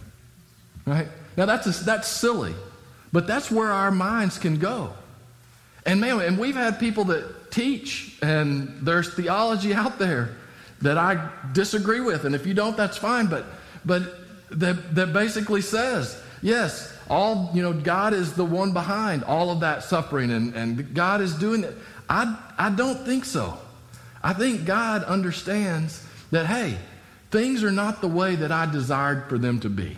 Right? 0.86 1.08
Now, 1.36 1.46
that's, 1.46 1.66
a, 1.66 1.84
that's 1.84 2.08
silly, 2.08 2.54
but 3.12 3.26
that's 3.26 3.50
where 3.50 3.72
our 3.72 3.90
minds 3.90 4.38
can 4.38 4.58
go. 4.58 4.92
And 5.84 6.00
man, 6.00 6.20
and 6.20 6.38
we've 6.38 6.54
had 6.54 6.78
people 6.78 7.04
that 7.04 7.50
teach, 7.50 8.16
and 8.22 8.78
there's 8.82 9.12
theology 9.14 9.74
out 9.74 9.98
there 9.98 10.36
that 10.82 10.98
I 10.98 11.30
disagree 11.52 12.00
with. 12.00 12.24
And 12.24 12.34
if 12.34 12.46
you 12.46 12.54
don't, 12.54 12.76
that's 12.76 12.96
fine. 12.96 13.26
But, 13.26 13.46
but 13.84 14.02
that, 14.50 14.94
that 14.94 15.12
basically 15.12 15.62
says, 15.62 16.20
yes, 16.42 16.96
all, 17.08 17.50
you 17.54 17.62
know, 17.62 17.72
God 17.72 18.12
is 18.12 18.34
the 18.34 18.44
one 18.44 18.72
behind 18.72 19.24
all 19.24 19.50
of 19.50 19.60
that 19.60 19.82
suffering 19.82 20.30
and, 20.30 20.54
and 20.54 20.94
God 20.94 21.20
is 21.20 21.34
doing 21.34 21.64
it. 21.64 21.74
I, 22.08 22.36
I 22.56 22.70
don't 22.70 23.04
think 23.04 23.24
so. 23.24 23.58
I 24.22 24.32
think 24.32 24.64
God 24.64 25.04
understands 25.04 26.04
that, 26.30 26.46
hey, 26.46 26.76
things 27.30 27.62
are 27.62 27.70
not 27.70 28.00
the 28.00 28.08
way 28.08 28.34
that 28.36 28.52
I 28.52 28.70
desired 28.70 29.28
for 29.28 29.38
them 29.38 29.60
to 29.60 29.70
be. 29.70 29.96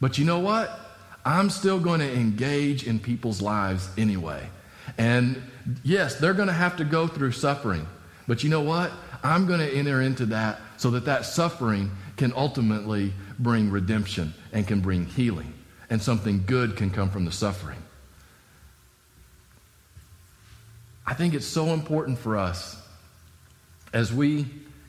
But 0.00 0.18
you 0.18 0.24
know 0.24 0.40
what? 0.40 0.78
I'm 1.24 1.50
still 1.50 1.80
going 1.80 2.00
to 2.00 2.12
engage 2.12 2.86
in 2.86 2.98
people's 2.98 3.42
lives 3.42 3.88
anyway. 3.98 4.48
And 4.96 5.42
yes, 5.82 6.16
they're 6.16 6.34
going 6.34 6.48
to 6.48 6.54
have 6.54 6.76
to 6.76 6.84
go 6.84 7.06
through 7.06 7.32
suffering. 7.32 7.86
But 8.26 8.44
you 8.44 8.50
know 8.50 8.62
what? 8.62 8.92
I'm 9.22 9.46
going 9.46 9.60
to 9.60 9.70
enter 9.70 10.00
into 10.00 10.26
that 10.26 10.60
so 10.76 10.90
that 10.90 11.04
that 11.06 11.26
suffering 11.26 11.90
can 12.16 12.32
ultimately 12.36 13.12
bring 13.38 13.70
redemption 13.70 14.34
and 14.52 14.66
can 14.66 14.80
bring 14.80 15.06
healing 15.06 15.52
and 15.90 16.02
something 16.02 16.44
good 16.46 16.76
can 16.76 16.90
come 16.90 17.10
from 17.10 17.24
the 17.24 17.32
suffering. 17.32 17.82
I 21.06 21.14
think 21.14 21.34
it's 21.34 21.46
so 21.46 21.68
important 21.68 22.18
for 22.18 22.36
us 22.36 22.76
as 23.92 24.12
we 24.12 24.46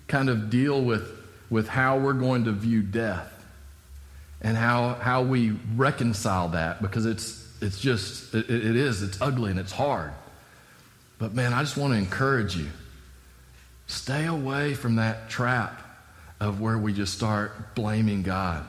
kind 0.08 0.30
of 0.30 0.50
deal 0.50 0.82
with, 0.82 1.10
with 1.50 1.70
how 1.70 1.98
we're 1.98 2.14
going 2.14 2.46
to 2.46 2.52
view 2.52 2.82
death 2.82 3.32
and 4.42 4.58
how, 4.58 4.96
how 4.96 5.22
we 5.22 5.52
reconcile 5.76 6.50
that 6.50 6.82
because 6.82 7.06
it's, 7.06 7.48
it's 7.62 7.80
just, 7.80 8.34
it, 8.34 8.50
it 8.50 8.76
is, 8.76 9.02
it's 9.02 9.22
ugly 9.22 9.52
and 9.52 9.60
it's 9.60 9.72
hard. 9.72 10.12
But 11.20 11.34
man, 11.34 11.54
I 11.54 11.62
just 11.62 11.78
want 11.78 11.94
to 11.94 11.98
encourage 11.98 12.56
you 12.56 12.68
stay 13.88 14.26
away 14.26 14.74
from 14.74 14.98
that 14.98 15.30
trap 15.30 15.82
of 16.40 16.62
where 16.62 16.78
we 16.78 16.94
just 16.94 17.14
start 17.14 17.76
blaming 17.76 18.24
God. 18.24 18.66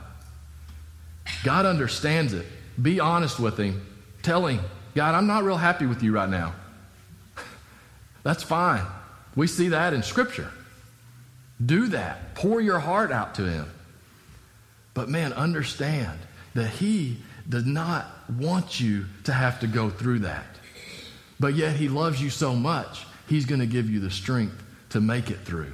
God 1.45 1.67
understands 1.67 2.33
it. 2.33 2.47
Be 2.81 3.01
honest 3.01 3.39
with 3.39 3.59
Him. 3.59 3.87
Tell 4.23 4.47
Him, 4.47 4.61
God, 4.95 5.15
I'm 5.15 5.27
not 5.27 5.45
real 5.45 5.57
happy 5.57 5.87
with 5.87 6.03
you 6.03 6.13
right 6.13 6.29
now. 6.29 6.55
That's 8.23 8.43
fine. 8.43 8.85
We 9.37 9.47
see 9.47 9.69
that 9.69 9.93
in 9.93 10.03
Scripture. 10.03 10.51
Do 11.65 11.89
that. 11.89 12.35
Pour 12.35 12.61
your 12.61 12.79
heart 12.79 13.13
out 13.13 13.35
to 13.37 13.49
Him. 13.49 13.71
But 14.95 15.09
man, 15.09 15.33
understand 15.33 16.19
that 16.55 16.69
He 16.69 17.19
does 17.49 17.67
not 17.67 18.07
want 18.31 18.81
you 18.81 19.07
to 19.25 19.33
have 19.33 19.61
to 19.61 19.67
go 19.67 19.91
through 19.91 20.21
that. 20.21 20.47
But 21.39 21.55
yet 21.55 21.77
He 21.77 21.89
loves 21.89 22.23
you 22.23 22.31
so 22.31 22.55
much, 22.55 23.05
He's 23.27 23.47
going 23.47 23.61
to 23.61 23.67
give 23.67 23.89
you 23.89 24.01
the 24.01 24.11
strength 24.11 24.63
to 24.91 25.01
make 25.01 25.31
it 25.31 25.39
through. 25.39 25.73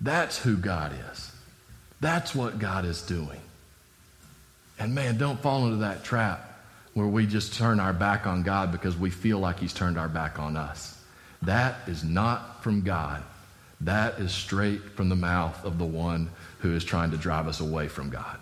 That's 0.00 0.38
who 0.38 0.56
God 0.56 0.92
is. 1.12 1.32
That's 2.00 2.34
what 2.34 2.58
God 2.58 2.84
is 2.84 3.02
doing. 3.02 3.40
And 4.82 4.96
man, 4.96 5.16
don't 5.16 5.40
fall 5.40 5.66
into 5.66 5.76
that 5.76 6.02
trap 6.02 6.60
where 6.94 7.06
we 7.06 7.24
just 7.24 7.54
turn 7.54 7.78
our 7.78 7.92
back 7.92 8.26
on 8.26 8.42
God 8.42 8.72
because 8.72 8.96
we 8.96 9.10
feel 9.10 9.38
like 9.38 9.60
He's 9.60 9.72
turned 9.72 9.96
our 9.96 10.08
back 10.08 10.40
on 10.40 10.56
us. 10.56 11.00
That 11.42 11.76
is 11.86 12.02
not 12.02 12.64
from 12.64 12.80
God. 12.80 13.22
That 13.82 14.18
is 14.18 14.32
straight 14.32 14.82
from 14.96 15.08
the 15.08 15.14
mouth 15.14 15.64
of 15.64 15.78
the 15.78 15.84
one 15.84 16.30
who 16.58 16.74
is 16.74 16.82
trying 16.82 17.12
to 17.12 17.16
drive 17.16 17.46
us 17.46 17.60
away 17.60 17.86
from 17.86 18.10
God. 18.10 18.40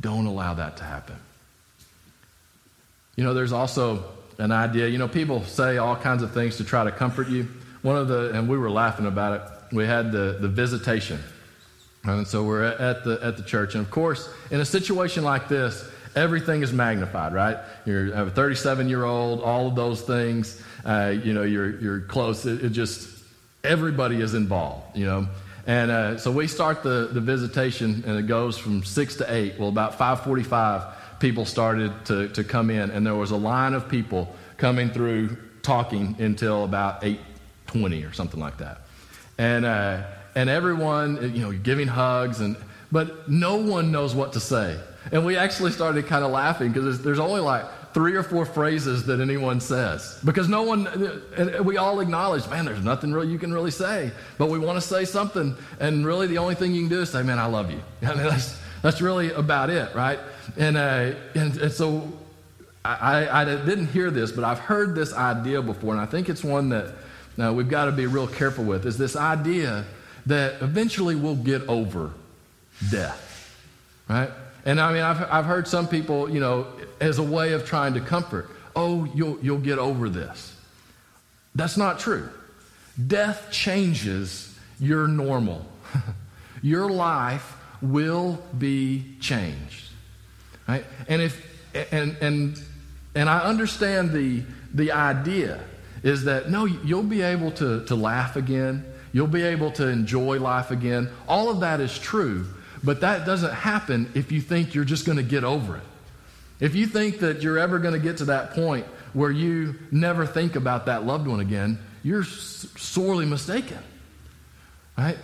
Don't 0.00 0.24
allow 0.24 0.54
that 0.54 0.78
to 0.78 0.84
happen. 0.84 1.16
You 3.14 3.24
know, 3.24 3.34
there's 3.34 3.52
also 3.52 4.04
an 4.38 4.52
idea, 4.52 4.88
you 4.88 4.96
know, 4.96 5.08
people 5.08 5.44
say 5.44 5.76
all 5.76 5.96
kinds 5.96 6.22
of 6.22 6.32
things 6.32 6.56
to 6.56 6.64
try 6.64 6.84
to 6.84 6.92
comfort 6.92 7.28
you. 7.28 7.46
One 7.82 7.96
of 7.96 8.08
the, 8.08 8.30
and 8.30 8.48
we 8.48 8.56
were 8.56 8.70
laughing 8.70 9.04
about 9.04 9.38
it, 9.38 9.74
we 9.74 9.84
had 9.84 10.12
the, 10.12 10.38
the 10.40 10.48
visitation. 10.48 11.22
And 12.16 12.26
so 12.26 12.44
we're 12.44 12.64
at 12.64 13.04
the, 13.04 13.18
at 13.22 13.36
the 13.36 13.42
church. 13.42 13.74
And 13.74 13.84
of 13.84 13.90
course, 13.90 14.28
in 14.50 14.60
a 14.60 14.64
situation 14.64 15.24
like 15.24 15.48
this, 15.48 15.88
everything 16.14 16.62
is 16.62 16.72
magnified, 16.72 17.32
right? 17.32 17.58
You 17.84 18.12
have 18.12 18.28
a 18.28 18.30
37 18.30 18.88
year 18.88 19.04
old, 19.04 19.42
all 19.42 19.68
of 19.68 19.74
those 19.74 20.02
things. 20.02 20.62
Uh, 20.84 21.14
you 21.22 21.34
know, 21.34 21.42
you're, 21.42 21.78
you're 21.80 22.00
close. 22.00 22.46
It, 22.46 22.64
it, 22.64 22.70
just, 22.70 23.08
everybody 23.62 24.20
is 24.20 24.34
involved, 24.34 24.96
you 24.96 25.06
know. 25.06 25.28
And 25.66 25.90
uh, 25.90 26.18
so 26.18 26.30
we 26.30 26.46
start 26.46 26.82
the, 26.82 27.10
the 27.12 27.20
visitation, 27.20 28.02
and 28.06 28.18
it 28.18 28.26
goes 28.26 28.56
from 28.56 28.84
6 28.84 29.16
to 29.16 29.32
8. 29.32 29.58
Well, 29.58 29.68
about 29.68 29.98
545, 29.98 31.20
people 31.20 31.44
started 31.44 31.92
to, 32.06 32.28
to 32.28 32.42
come 32.42 32.70
in, 32.70 32.90
and 32.90 33.06
there 33.06 33.14
was 33.14 33.32
a 33.32 33.36
line 33.36 33.74
of 33.74 33.88
people 33.88 34.34
coming 34.56 34.88
through 34.88 35.36
talking 35.62 36.16
until 36.18 36.64
about 36.64 37.02
8.20 37.02 38.08
or 38.08 38.12
something 38.12 38.40
like 38.40 38.58
that. 38.58 38.80
And... 39.36 39.64
Uh, 39.64 40.02
and 40.34 40.48
everyone, 40.48 41.34
you 41.34 41.42
know, 41.42 41.52
giving 41.52 41.88
hugs, 41.88 42.40
and 42.40 42.56
but 42.90 43.28
no 43.28 43.56
one 43.56 43.92
knows 43.92 44.14
what 44.14 44.32
to 44.34 44.40
say. 44.40 44.78
And 45.12 45.24
we 45.24 45.36
actually 45.36 45.72
started 45.72 46.06
kind 46.06 46.24
of 46.24 46.30
laughing 46.30 46.72
because 46.72 47.02
there's, 47.02 47.18
only 47.18 47.40
like 47.40 47.64
three 47.94 48.14
or 48.14 48.22
four 48.22 48.44
phrases 48.44 49.06
that 49.06 49.20
anyone 49.20 49.60
says. 49.60 50.18
Because 50.24 50.48
no 50.48 50.62
one 50.62 50.86
and 51.36 51.64
we 51.64 51.78
all 51.78 52.00
acknowledge 52.00 52.48
man 52.48 52.66
there's 52.66 52.84
nothing 52.84 53.12
really 53.12 53.28
you 53.28 53.38
can 53.38 53.52
really 53.52 53.70
say. 53.70 54.10
But 54.36 54.50
we 54.50 54.58
want 54.58 54.76
to 54.80 54.86
say 54.86 55.04
something 55.04 55.56
and 55.80 56.06
really 56.06 56.26
the 56.26 56.38
only 56.38 56.54
thing 56.54 56.74
you 56.74 56.82
can 56.82 56.90
do 56.90 57.02
is 57.02 57.10
say 57.10 57.22
man 57.22 57.38
i 57.38 57.46
love 57.46 57.70
you. 57.70 57.80
I 58.02 58.14
mean, 58.14 58.24
that's, 58.24 58.58
that's 58.82 59.00
really 59.00 59.32
about 59.32 59.70
it 59.70 59.94
right? 59.94 60.18
And, 60.56 60.76
uh, 60.76 61.14
and, 61.34 61.56
and 61.56 61.72
so 61.72 62.12
I, 62.84 63.42
I, 63.42 63.44
didn't 63.44 63.88
hear 63.88 64.10
this 64.10 64.32
but 64.32 64.44
i've 64.44 64.60
heard 64.60 64.94
this 64.94 65.12
idea 65.12 65.60
before 65.60 65.92
and 65.92 66.00
i 66.00 66.06
think 66.06 66.30
it's 66.30 66.42
one 66.42 66.70
that 66.70 66.94
uh, 67.38 67.52
we've 67.52 67.68
got 67.68 67.84
to 67.84 67.92
be 67.92 68.06
real 68.06 68.26
careful 68.26 68.64
with 68.64 68.86
is 68.86 68.96
this 68.96 69.14
idea 69.14 69.84
that 70.28 70.62
eventually 70.62 71.14
we'll 71.14 71.36
get 71.36 71.62
over 71.68 72.12
death, 72.90 73.56
right? 74.08 74.30
And 74.64 74.80
I 74.80 74.92
mean, 74.92 75.02
I've, 75.02 75.22
I've 75.30 75.44
heard 75.44 75.66
some 75.66 75.88
people, 75.88 76.30
you 76.30 76.40
know, 76.40 76.66
as 77.00 77.18
a 77.18 77.22
way 77.22 77.52
of 77.52 77.64
trying 77.64 77.94
to 77.94 78.00
comfort, 78.00 78.50
oh, 78.76 79.04
you'll, 79.14 79.38
you'll 79.40 79.58
get 79.58 79.78
over 79.78 80.08
this. 80.08 80.54
That's 81.54 81.76
not 81.76 81.98
true. 81.98 82.28
Death 83.06 83.50
changes 83.50 84.54
your 84.78 85.08
normal. 85.08 85.64
your 86.62 86.90
life 86.90 87.56
will 87.80 88.38
be 88.56 89.04
changed. 89.20 89.90
Right? 90.66 90.84
And 91.08 91.22
if 91.22 91.46
and 91.92 92.16
and 92.20 92.62
and 93.14 93.30
I 93.30 93.40
understand 93.40 94.12
the 94.12 94.42
the 94.74 94.92
idea 94.92 95.60
is 96.02 96.24
that 96.24 96.50
no, 96.50 96.64
you'll 96.64 97.02
be 97.02 97.22
able 97.22 97.50
to, 97.52 97.84
to 97.86 97.94
laugh 97.94 98.36
again. 98.36 98.84
You'll 99.12 99.26
be 99.26 99.42
able 99.42 99.70
to 99.72 99.88
enjoy 99.88 100.38
life 100.38 100.70
again. 100.70 101.10
All 101.26 101.50
of 101.50 101.60
that 101.60 101.80
is 101.80 101.98
true, 101.98 102.46
but 102.84 103.00
that 103.00 103.24
doesn't 103.26 103.52
happen 103.52 104.10
if 104.14 104.30
you 104.32 104.40
think 104.40 104.74
you're 104.74 104.84
just 104.84 105.06
going 105.06 105.16
to 105.18 105.24
get 105.24 105.44
over 105.44 105.76
it. 105.76 105.82
If 106.60 106.74
you 106.74 106.86
think 106.86 107.20
that 107.20 107.42
you're 107.42 107.58
ever 107.58 107.78
going 107.78 107.94
to 107.94 108.00
get 108.00 108.18
to 108.18 108.26
that 108.26 108.52
point 108.52 108.86
where 109.12 109.30
you 109.30 109.76
never 109.90 110.26
think 110.26 110.56
about 110.56 110.86
that 110.86 111.04
loved 111.04 111.26
one 111.26 111.40
again, 111.40 111.78
you're 112.02 112.24
sorely 112.24 113.24
mistaken. 113.24 113.78
Right? 114.96 115.18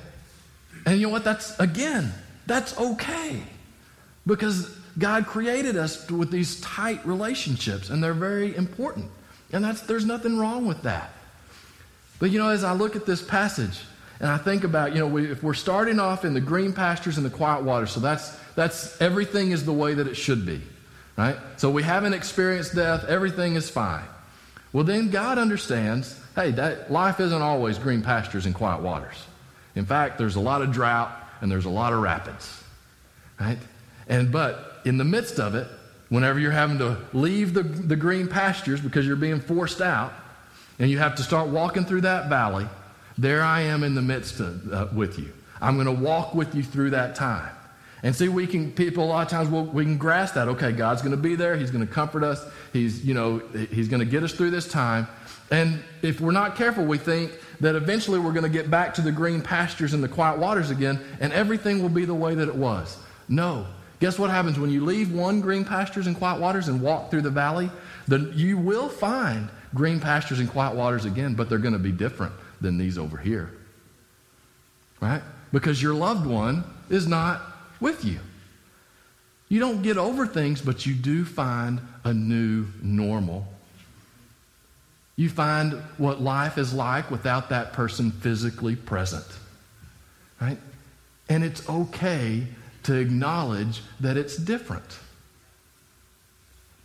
And 0.86 1.00
you 1.00 1.06
know 1.06 1.12
what? 1.12 1.24
That's, 1.24 1.58
again, 1.58 2.12
that's 2.46 2.78
okay. 2.78 3.42
Because 4.26 4.74
God 4.98 5.26
created 5.26 5.76
us 5.76 6.08
with 6.10 6.30
these 6.30 6.60
tight 6.60 7.04
relationships, 7.04 7.90
and 7.90 8.02
they're 8.02 8.14
very 8.14 8.56
important. 8.56 9.10
And 9.52 9.64
that's, 9.64 9.82
there's 9.82 10.06
nothing 10.06 10.38
wrong 10.38 10.66
with 10.66 10.82
that. 10.82 11.12
But 12.24 12.30
you 12.30 12.38
know, 12.38 12.48
as 12.48 12.64
I 12.64 12.72
look 12.72 12.96
at 12.96 13.04
this 13.04 13.20
passage 13.20 13.82
and 14.18 14.30
I 14.30 14.38
think 14.38 14.64
about, 14.64 14.94
you 14.94 15.00
know, 15.00 15.06
we, 15.06 15.30
if 15.30 15.42
we're 15.42 15.52
starting 15.52 16.00
off 16.00 16.24
in 16.24 16.32
the 16.32 16.40
green 16.40 16.72
pastures 16.72 17.18
and 17.18 17.26
the 17.26 17.28
quiet 17.28 17.64
waters, 17.64 17.90
so 17.90 18.00
that's, 18.00 18.34
that's 18.54 18.98
everything 18.98 19.50
is 19.50 19.66
the 19.66 19.74
way 19.74 19.92
that 19.92 20.06
it 20.06 20.14
should 20.14 20.46
be, 20.46 20.62
right? 21.18 21.36
So 21.58 21.68
we 21.68 21.82
haven't 21.82 22.14
experienced 22.14 22.74
death, 22.74 23.04
everything 23.04 23.56
is 23.56 23.68
fine. 23.68 24.06
Well, 24.72 24.84
then 24.84 25.10
God 25.10 25.36
understands 25.36 26.18
hey, 26.34 26.52
that, 26.52 26.90
life 26.90 27.20
isn't 27.20 27.42
always 27.42 27.76
green 27.76 28.00
pastures 28.00 28.46
and 28.46 28.54
quiet 28.54 28.80
waters. 28.80 29.22
In 29.74 29.84
fact, 29.84 30.16
there's 30.16 30.36
a 30.36 30.40
lot 30.40 30.62
of 30.62 30.72
drought 30.72 31.12
and 31.42 31.52
there's 31.52 31.66
a 31.66 31.70
lot 31.70 31.92
of 31.92 32.00
rapids, 32.00 32.64
right? 33.38 33.58
And 34.08 34.32
but 34.32 34.80
in 34.86 34.96
the 34.96 35.04
midst 35.04 35.38
of 35.38 35.54
it, 35.54 35.66
whenever 36.08 36.38
you're 36.38 36.52
having 36.52 36.78
to 36.78 36.96
leave 37.12 37.52
the, 37.52 37.64
the 37.64 37.96
green 37.96 38.28
pastures 38.28 38.80
because 38.80 39.06
you're 39.06 39.14
being 39.14 39.40
forced 39.40 39.82
out, 39.82 40.14
and 40.78 40.90
you 40.90 40.98
have 40.98 41.14
to 41.16 41.22
start 41.22 41.48
walking 41.48 41.84
through 41.84 42.02
that 42.02 42.28
valley, 42.28 42.66
there 43.16 43.42
I 43.42 43.62
am 43.62 43.84
in 43.84 43.94
the 43.94 44.02
midst 44.02 44.40
of, 44.40 44.72
uh, 44.72 44.88
with 44.92 45.18
you. 45.18 45.32
I'm 45.60 45.76
going 45.76 45.86
to 45.86 46.02
walk 46.02 46.34
with 46.34 46.54
you 46.54 46.62
through 46.62 46.90
that 46.90 47.14
time. 47.14 47.54
And 48.02 48.14
see, 48.14 48.28
we 48.28 48.46
can, 48.46 48.70
people 48.70 49.04
a 49.04 49.06
lot 49.06 49.22
of 49.22 49.28
times, 49.30 49.48
we'll, 49.48 49.64
we 49.64 49.84
can 49.84 49.96
grasp 49.96 50.34
that. 50.34 50.48
Okay, 50.48 50.72
God's 50.72 51.00
going 51.00 51.16
to 51.16 51.22
be 51.22 51.36
there. 51.36 51.56
He's 51.56 51.70
going 51.70 51.86
to 51.86 51.92
comfort 51.92 52.22
us. 52.22 52.44
He's, 52.72 53.04
you 53.04 53.14
know, 53.14 53.38
He's 53.70 53.88
going 53.88 54.00
to 54.00 54.06
get 54.06 54.22
us 54.22 54.32
through 54.32 54.50
this 54.50 54.68
time. 54.68 55.08
And 55.50 55.82
if 56.02 56.20
we're 56.20 56.32
not 56.32 56.56
careful, 56.56 56.84
we 56.84 56.98
think 56.98 57.32
that 57.60 57.74
eventually 57.74 58.18
we're 58.18 58.32
going 58.32 58.44
to 58.44 58.50
get 58.50 58.70
back 58.70 58.92
to 58.94 59.00
the 59.00 59.12
green 59.12 59.40
pastures 59.40 59.94
and 59.94 60.02
the 60.02 60.08
quiet 60.08 60.38
waters 60.38 60.70
again, 60.70 61.00
and 61.20 61.32
everything 61.32 61.80
will 61.80 61.88
be 61.88 62.04
the 62.04 62.14
way 62.14 62.34
that 62.34 62.48
it 62.48 62.54
was. 62.54 62.98
No. 63.28 63.66
Guess 64.00 64.18
what 64.18 64.28
happens 64.28 64.58
when 64.58 64.70
you 64.70 64.84
leave 64.84 65.12
one 65.12 65.40
green 65.40 65.64
pastures 65.64 66.06
and 66.06 66.14
quiet 66.14 66.40
waters 66.40 66.68
and 66.68 66.82
walk 66.82 67.10
through 67.10 67.22
the 67.22 67.30
valley? 67.30 67.70
Then 68.06 68.32
you 68.34 68.58
will 68.58 68.90
find 68.90 69.48
green 69.74 70.00
pastures 70.00 70.38
and 70.38 70.48
quiet 70.48 70.74
waters 70.74 71.04
again, 71.04 71.34
but 71.34 71.48
they're 71.48 71.58
going 71.58 71.74
to 71.74 71.78
be 71.78 71.92
different 71.92 72.32
than 72.60 72.78
these 72.78 72.96
over 72.96 73.16
here. 73.18 73.50
Right? 75.00 75.22
Because 75.52 75.82
your 75.82 75.94
loved 75.94 76.26
one 76.26 76.64
is 76.88 77.06
not 77.06 77.42
with 77.80 78.04
you. 78.04 78.20
You 79.48 79.60
don't 79.60 79.82
get 79.82 79.98
over 79.98 80.26
things, 80.26 80.62
but 80.62 80.86
you 80.86 80.94
do 80.94 81.24
find 81.24 81.80
a 82.04 82.14
new 82.14 82.66
normal. 82.82 83.46
You 85.16 85.28
find 85.28 85.74
what 85.98 86.20
life 86.20 86.58
is 86.58 86.72
like 86.72 87.10
without 87.10 87.50
that 87.50 87.72
person 87.72 88.10
physically 88.10 88.74
present. 88.74 89.26
Right? 90.40 90.58
And 91.28 91.44
it's 91.44 91.68
okay 91.68 92.46
to 92.84 92.94
acknowledge 92.94 93.82
that 94.00 94.16
it's 94.16 94.36
different. 94.36 94.98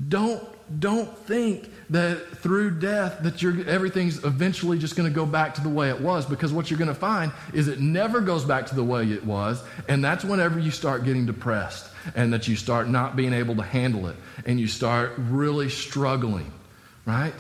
Don't, 0.07 0.43
don't 0.77 1.17
think 1.17 1.71
that 1.89 2.37
through 2.37 2.79
death 2.79 3.23
that 3.23 3.41
you're, 3.41 3.67
everything's 3.67 4.23
eventually 4.23 4.77
just 4.77 4.95
going 4.95 5.09
to 5.09 5.13
go 5.13 5.25
back 5.25 5.55
to 5.55 5.61
the 5.61 5.69
way 5.69 5.89
it 5.89 5.99
was 5.99 6.25
because 6.25 6.53
what 6.53 6.69
you're 6.69 6.77
going 6.77 6.89
to 6.89 6.93
find 6.93 7.31
is 7.53 7.67
it 7.67 7.79
never 7.79 8.21
goes 8.21 8.45
back 8.45 8.67
to 8.67 8.75
the 8.75 8.83
way 8.83 9.09
it 9.11 9.25
was 9.25 9.63
and 9.87 10.03
that's 10.03 10.23
whenever 10.23 10.59
you 10.59 10.69
start 10.69 11.03
getting 11.03 11.25
depressed 11.25 11.89
and 12.15 12.31
that 12.31 12.47
you 12.47 12.55
start 12.55 12.87
not 12.87 13.15
being 13.15 13.33
able 13.33 13.55
to 13.55 13.63
handle 13.63 14.07
it 14.07 14.15
and 14.45 14.59
you 14.59 14.67
start 14.67 15.13
really 15.17 15.69
struggling 15.69 16.51
right? 17.05 17.33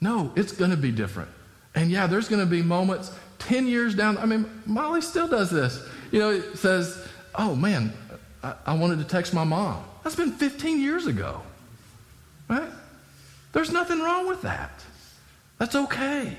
No 0.00 0.32
it's 0.36 0.52
going 0.52 0.70
to 0.70 0.76
be 0.76 0.92
different. 0.92 1.30
And 1.74 1.90
yeah 1.90 2.06
there's 2.06 2.28
going 2.28 2.44
to 2.44 2.50
be 2.50 2.62
moments 2.62 3.10
10 3.40 3.68
years 3.68 3.94
down 3.94 4.18
i 4.18 4.26
mean 4.26 4.50
molly 4.66 5.00
still 5.00 5.26
does 5.26 5.50
this. 5.50 5.84
You 6.12 6.20
know 6.20 6.30
it 6.30 6.58
says 6.58 7.04
oh 7.34 7.56
man 7.56 7.92
I, 8.42 8.54
I 8.66 8.74
wanted 8.74 8.98
to 8.98 9.04
text 9.04 9.34
my 9.34 9.44
mom. 9.44 9.82
That's 10.04 10.14
been 10.14 10.32
15 10.32 10.80
years 10.80 11.06
ago. 11.06 11.42
Right? 12.48 12.70
There's 13.52 13.70
nothing 13.70 14.00
wrong 14.00 14.26
with 14.26 14.42
that. 14.42 14.70
That's 15.58 15.74
okay. 15.74 16.36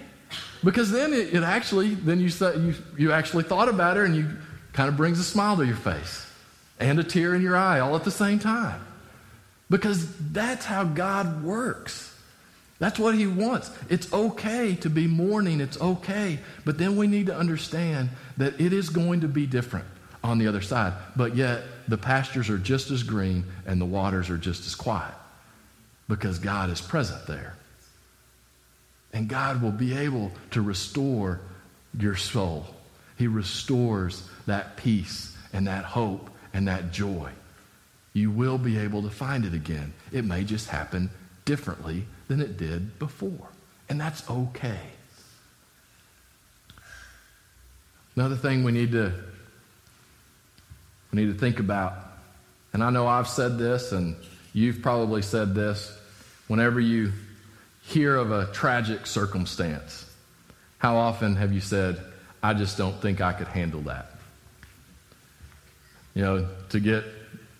Because 0.64 0.92
then 0.92 1.14
it, 1.14 1.34
it 1.34 1.44
actually, 1.44 1.96
then 1.96 2.20
you, 2.20 2.30
you, 2.30 2.76
you 2.98 3.12
actually 3.12 3.44
thought 3.44 3.70
about 3.70 3.98
her 3.98 4.06
and 4.06 4.16
you 4.16 4.30
kind 4.74 4.90
of 4.90 4.98
brings 4.98 5.20
a 5.20 5.24
smile 5.24 5.58
to 5.58 5.66
your 5.66 5.76
face 5.76 6.26
and 6.80 7.00
a 7.00 7.04
tear 7.04 7.36
in 7.36 7.42
your 7.42 7.58
eye 7.58 7.80
all 7.80 7.96
at 7.96 8.04
the 8.04 8.12
same 8.12 8.40
time. 8.40 8.82
Because 9.70 10.16
that's 10.32 10.66
how 10.66 10.84
God 10.84 11.44
works. 11.44 12.16
That's 12.80 12.98
what 12.98 13.16
He 13.16 13.28
wants. 13.28 13.72
It's 13.90 14.12
okay 14.12 14.76
to 14.76 14.90
be 14.90 15.06
mourning, 15.06 15.62
it's 15.62 15.80
okay. 15.80 16.40
But 16.66 16.78
then 16.78 16.96
we 16.96 17.08
need 17.08 17.28
to 17.28 17.36
understand 17.36 18.10
that 18.38 18.60
it 18.60 18.74
is 18.74 18.90
going 18.90 19.22
to 19.22 19.28
be 19.28 19.46
different 19.46 19.86
on 20.24 20.38
the 20.38 20.48
other 20.48 20.62
side. 20.62 20.94
But 21.16 21.36
yet, 21.36 21.64
the 21.88 21.98
pastures 21.98 22.50
are 22.50 22.58
just 22.58 22.90
as 22.92 23.04
green 23.04 23.44
and 23.66 23.80
the 23.80 23.86
waters 23.86 24.30
are 24.30 24.38
just 24.38 24.66
as 24.66 24.76
quiet 24.76 25.14
because 26.10 26.40
God 26.40 26.70
is 26.70 26.82
present 26.82 27.26
there. 27.28 27.56
And 29.14 29.30
God 29.30 29.62
will 29.62 29.72
be 29.72 29.96
able 29.98 30.32
to 30.52 30.62
restore 30.62 31.40
your 31.98 32.18
soul. 32.18 32.66
He 33.18 33.28
restores 33.28 34.28
that 34.46 34.76
peace 34.76 35.36
and 35.54 35.68
that 35.68 35.86
hope 35.86 36.30
and 36.54 36.68
that 36.68 36.92
joy. 36.92 37.32
You 38.14 38.32
will 38.32 38.58
be 38.58 38.78
able 38.80 39.04
to 39.04 39.10
find 39.10 39.46
it 39.46 39.54
again. 39.54 39.94
It 40.12 40.26
may 40.26 40.44
just 40.44 40.68
happen 40.68 41.10
differently 41.46 42.06
than 42.28 42.42
it 42.42 42.58
did 42.58 43.00
before. 43.00 43.48
And 43.88 44.02
that's 44.02 44.28
okay. 44.30 44.80
Another 48.16 48.36
thing 48.36 48.64
we 48.64 48.72
need 48.72 48.92
to 48.92 49.14
we 51.12 51.24
need 51.24 51.34
to 51.34 51.40
think 51.40 51.60
about. 51.60 51.94
And 52.74 52.84
I 52.84 52.92
know 52.92 53.08
I've 53.08 53.28
said 53.28 53.58
this, 53.58 53.92
and 53.92 54.16
you've 54.54 54.82
probably 54.82 55.24
said 55.24 55.56
this 55.56 55.99
whenever 56.50 56.82
you 56.82 57.14
hear 57.84 58.18
of 58.18 58.32
a 58.32 58.48
tragic 58.52 59.08
circumstance. 59.08 60.06
How 60.80 60.98
often 60.98 61.38
have 61.38 61.54
you 61.54 61.62
said, 61.62 62.02
I 62.44 62.54
just 62.54 62.78
don't 62.78 63.00
think 63.02 63.22
I 63.22 63.34
could 63.34 63.48
handle 63.48 63.82
that? 63.82 64.12
You 66.14 66.24
know, 66.24 66.48
to 66.70 66.80
get 66.80 67.06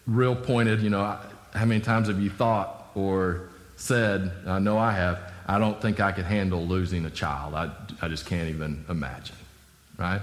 real 0.08 0.36
pointed, 0.36 0.82
you 0.82 0.90
know, 0.90 1.18
how 1.54 1.66
many 1.66 1.80
times 1.80 2.08
have 2.08 2.20
you 2.20 2.30
thought 2.30 2.92
or 2.96 3.50
said, 3.76 4.32
I 4.48 4.60
know 4.60 4.78
I 4.78 4.92
have, 4.92 5.20
I 5.48 5.60
don't 5.60 5.80
think 5.82 6.00
I 6.00 6.12
could 6.12 6.26
handle 6.26 6.66
losing 6.66 7.06
a 7.06 7.10
child. 7.10 7.54
I, 7.54 7.72
I 8.02 8.08
just 8.08 8.26
can't 8.26 8.50
even 8.50 8.86
imagine, 8.90 9.36
right? 9.98 10.22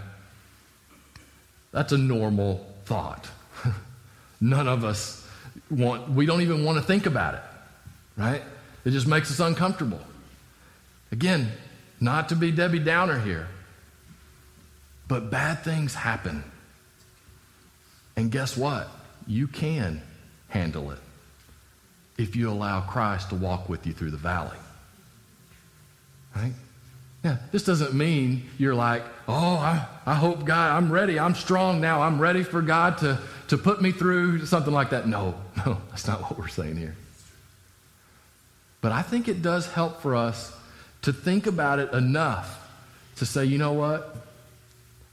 That's 1.73 1.93
a 1.93 1.99
normal 1.99 2.67
thought. 2.85 3.29
None 4.41 4.67
of 4.67 4.85
us 4.85 5.27
want, 5.71 6.11
we 6.11 6.27
don't 6.27 6.43
even 6.43 6.65
want 6.65 6.79
to 6.79 6.83
think 6.85 7.07
about 7.07 7.35
it, 7.35 7.43
right? 8.17 8.43
It 8.87 8.93
just 8.93 9.09
makes 9.09 9.33
us 9.33 9.41
uncomfortable. 9.41 10.01
Again, 11.11 11.51
not 12.01 12.29
to 12.29 12.37
be 12.37 12.53
Debbie 12.53 12.79
Downer 12.79 13.19
here, 13.19 13.49
but 15.09 15.29
bad 15.29 15.65
things 15.65 15.93
happen. 15.93 16.45
And 18.17 18.31
guess 18.31 18.57
what? 18.57 18.89
You 19.27 19.49
can 19.49 20.03
handle 20.49 20.93
it 20.93 21.01
if 22.17 22.37
you 22.37 22.49
allow 22.49 22.81
Christ 22.81 23.31
to 23.31 23.35
walk 23.35 23.69
with 23.69 23.89
you 23.89 23.93
through 23.93 24.13
the 24.13 24.17
valley. 24.17 24.57
Right? 26.37 26.53
Yeah, 27.25 27.39
this 27.51 27.65
doesn't 27.65 27.93
mean 27.93 28.49
you're 28.57 28.75
like, 28.75 29.03
oh, 29.27 29.57
I, 29.57 29.85
I 30.07 30.15
hope 30.15 30.45
God, 30.45 30.77
I'm 30.77 30.93
ready. 30.93 31.19
I'm 31.19 31.35
strong 31.35 31.81
now. 31.81 32.03
I'm 32.03 32.21
ready 32.21 32.45
for 32.45 32.63
God 32.63 32.99
to, 32.99 33.19
to 33.49 33.59
put 33.59 33.83
me 33.83 33.91
through 33.91 34.47
something 34.47 34.73
like 34.73 34.91
that. 34.91 35.09
No, 35.09 35.35
no, 35.67 35.81
that's 35.91 36.07
not 36.07 36.23
what 36.23 36.39
we're 36.39 36.47
saying 36.47 36.77
here. 36.77 36.95
But 38.87 38.93
I 38.93 39.03
think 39.03 39.27
it 39.27 39.43
does 39.43 39.67
help 39.67 40.01
for 40.01 40.15
us 40.15 40.57
to 41.03 41.13
think 41.13 41.49
about 41.49 41.81
it 41.81 41.93
enough 41.93 42.71
to 43.17 43.27
say, 43.27 43.45
you 43.45 43.59
know 43.59 43.73
what? 43.73 44.15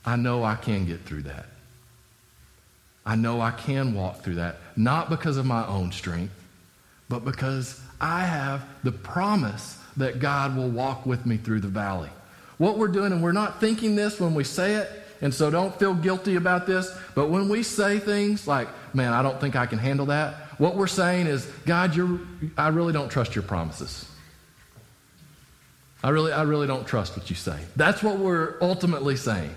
I 0.06 0.16
know 0.16 0.44
I 0.44 0.54
can 0.54 0.86
get 0.86 1.02
through 1.02 1.24
that. 1.24 1.48
I 3.04 3.16
know 3.16 3.42
I 3.42 3.50
can 3.50 3.96
walk 3.96 4.22
through 4.22 4.36
that, 4.36 4.58
not 4.76 5.10
because 5.10 5.38
of 5.38 5.48
my 5.48 5.66
own 5.66 5.92
strength, 5.92 6.36
but 7.10 7.26
because 7.26 7.82
I 8.00 8.26
have 8.26 8.64
the 8.84 8.92
promise 8.92 9.80
that 9.98 10.20
God 10.20 10.56
will 10.56 10.70
walk 10.70 11.08
with 11.08 11.26
me 11.26 11.38
through 11.38 11.62
the 11.62 11.68
valley. 11.68 12.12
What 12.60 12.78
we're 12.78 12.90
doing, 12.90 13.12
and 13.12 13.24
we're 13.24 13.32
not 13.32 13.60
thinking 13.60 13.96
this 13.96 14.20
when 14.20 14.36
we 14.36 14.44
say 14.44 14.76
it, 14.76 14.92
and 15.20 15.34
so 15.34 15.50
don't 15.50 15.76
feel 15.80 15.96
guilty 15.96 16.36
about 16.36 16.68
this, 16.68 16.96
but 17.16 17.32
when 17.32 17.50
we 17.50 17.64
say 17.64 17.98
things 17.98 18.46
like, 18.46 18.68
man, 18.94 19.14
I 19.14 19.24
don't 19.24 19.42
think 19.42 19.56
I 19.56 19.66
can 19.66 19.80
handle 19.80 20.06
that, 20.06 20.43
what 20.58 20.76
we're 20.76 20.88
saying 20.88 21.28
is, 21.28 21.46
God, 21.66 21.96
you're, 21.96 22.20
I 22.58 22.70
really 22.70 22.94
don't 22.94 23.10
trust 23.10 23.36
your 23.36 23.44
promises. 23.44 24.06
I 26.04 26.10
really, 26.10 26.34
I 26.34 26.44
really 26.44 26.68
don't 26.68 26.86
trust 26.86 27.16
what 27.16 27.30
you 27.30 27.36
say. 27.36 27.58
That's 27.76 28.04
what 28.04 28.18
we're 28.18 28.56
ultimately 28.62 29.16
saying, 29.16 29.56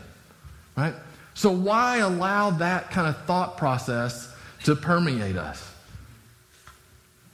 right? 0.77 0.95
So 1.35 1.51
why 1.51 1.99
allow 1.99 2.51
that 2.51 2.91
kind 2.91 3.09
of 3.09 3.17
thought 3.25 3.57
process 3.57 4.33
to 4.65 4.77
permeate 4.77 5.37
us? 5.37 5.69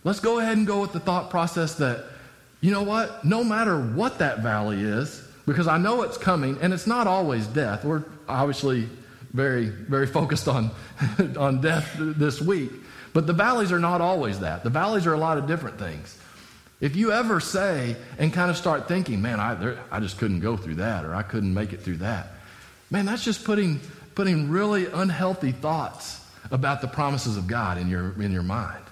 Let's 0.03 0.18
go 0.18 0.40
ahead 0.40 0.57
and 0.57 0.66
go 0.66 0.81
with 0.81 0.92
the 0.92 1.01
thought 1.01 1.31
process 1.31 1.75
that, 1.77 2.07
you 2.61 2.72
know 2.72 2.83
what? 2.83 3.25
No 3.25 3.44
matter 3.44 3.81
what 3.81 4.18
that 4.18 4.40
valley 4.40 4.81
is, 4.83 5.22
because 5.46 5.68
I 5.68 5.79
know 5.79 6.03
it's 6.03 6.16
coming, 6.16 6.59
and 6.61 6.72
it's 6.72 6.87
not 6.87 7.07
always 7.07 7.46
death. 7.46 7.85
We're 7.85 8.05
obviously 8.29 8.88
very, 9.32 9.66
very 9.66 10.06
focused 10.06 10.48
on, 10.48 10.70
on 11.36 11.60
death 11.60 11.94
this 11.98 12.40
week. 12.40 12.70
But 13.12 13.26
the 13.26 13.32
valleys 13.32 13.72
are 13.72 13.78
not 13.78 14.00
always 14.00 14.40
that. 14.40 14.64
The 14.64 14.70
valleys 14.70 15.06
are 15.06 15.12
a 15.12 15.18
lot 15.18 15.38
of 15.38 15.46
different 15.46 15.78
things. 15.78 16.18
If 16.80 16.96
you 16.96 17.12
ever 17.12 17.38
say 17.40 17.96
and 18.18 18.32
kind 18.32 18.50
of 18.50 18.56
start 18.56 18.88
thinking, 18.88 19.22
man, 19.22 19.38
I, 19.38 19.54
there, 19.54 19.78
I 19.90 20.00
just 20.00 20.18
couldn't 20.18 20.40
go 20.40 20.56
through 20.56 20.76
that 20.76 21.04
or 21.04 21.14
I 21.14 21.22
couldn't 21.22 21.54
make 21.54 21.72
it 21.72 21.80
through 21.80 21.98
that, 21.98 22.32
man, 22.90 23.06
that's 23.06 23.24
just 23.24 23.44
putting, 23.44 23.80
putting 24.14 24.50
really 24.50 24.86
unhealthy 24.86 25.52
thoughts 25.52 26.24
about 26.50 26.80
the 26.80 26.88
promises 26.88 27.36
of 27.36 27.46
God 27.46 27.78
in 27.78 27.88
your, 27.88 28.20
in 28.20 28.32
your 28.32 28.42
mind. 28.42 28.82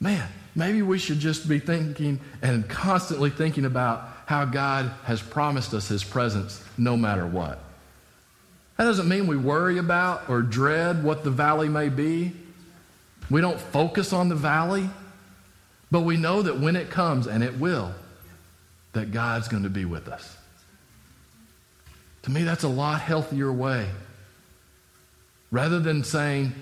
Man, 0.00 0.26
maybe 0.54 0.80
we 0.80 0.98
should 0.98 1.18
just 1.18 1.46
be 1.46 1.58
thinking 1.58 2.20
and 2.40 2.66
constantly 2.68 3.28
thinking 3.28 3.66
about 3.66 4.08
how 4.24 4.46
God 4.46 4.90
has 5.04 5.20
promised 5.20 5.74
us 5.74 5.88
his 5.88 6.02
presence 6.02 6.64
no 6.78 6.96
matter 6.96 7.26
what. 7.26 7.58
That 8.80 8.86
doesn't 8.86 9.10
mean 9.10 9.26
we 9.26 9.36
worry 9.36 9.76
about 9.76 10.30
or 10.30 10.40
dread 10.40 11.04
what 11.04 11.22
the 11.22 11.30
valley 11.30 11.68
may 11.68 11.90
be. 11.90 12.32
We 13.28 13.42
don't 13.42 13.60
focus 13.60 14.14
on 14.14 14.30
the 14.30 14.34
valley, 14.34 14.88
but 15.90 16.00
we 16.00 16.16
know 16.16 16.40
that 16.40 16.60
when 16.60 16.76
it 16.76 16.88
comes, 16.88 17.26
and 17.26 17.44
it 17.44 17.58
will, 17.58 17.92
that 18.94 19.12
God's 19.12 19.48
going 19.48 19.64
to 19.64 19.68
be 19.68 19.84
with 19.84 20.08
us. 20.08 20.34
To 22.22 22.30
me, 22.30 22.42
that's 22.42 22.62
a 22.62 22.68
lot 22.68 23.02
healthier 23.02 23.52
way. 23.52 23.86
Rather 25.50 25.78
than 25.78 26.02
saying 26.02 26.54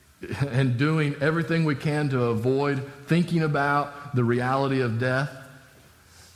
and 0.40 0.76
doing 0.76 1.14
everything 1.20 1.64
we 1.64 1.76
can 1.76 2.08
to 2.08 2.20
avoid 2.24 2.82
thinking 3.06 3.44
about 3.44 4.16
the 4.16 4.24
reality 4.24 4.80
of 4.80 4.98
death, 4.98 5.30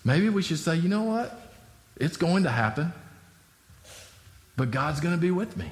maybe 0.05 0.29
we 0.29 0.42
should 0.42 0.61
say, 0.61 0.77
you 0.77 0.88
know 0.88 1.03
what? 1.03 1.51
It's 1.97 2.18
going 2.18 2.44
to 2.44 2.51
happen 2.51 2.92
but 4.57 4.71
God's 4.71 5.01
going 5.01 5.14
to 5.14 5.21
be 5.21 5.31
with 5.31 5.57
me. 5.57 5.71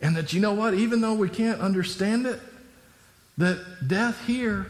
And 0.00 0.16
that, 0.16 0.32
you 0.32 0.40
know 0.40 0.54
what, 0.54 0.74
even 0.74 1.00
though 1.00 1.14
we 1.14 1.28
can't 1.28 1.60
understand 1.60 2.26
it, 2.26 2.40
that 3.38 3.86
death 3.86 4.26
here 4.26 4.66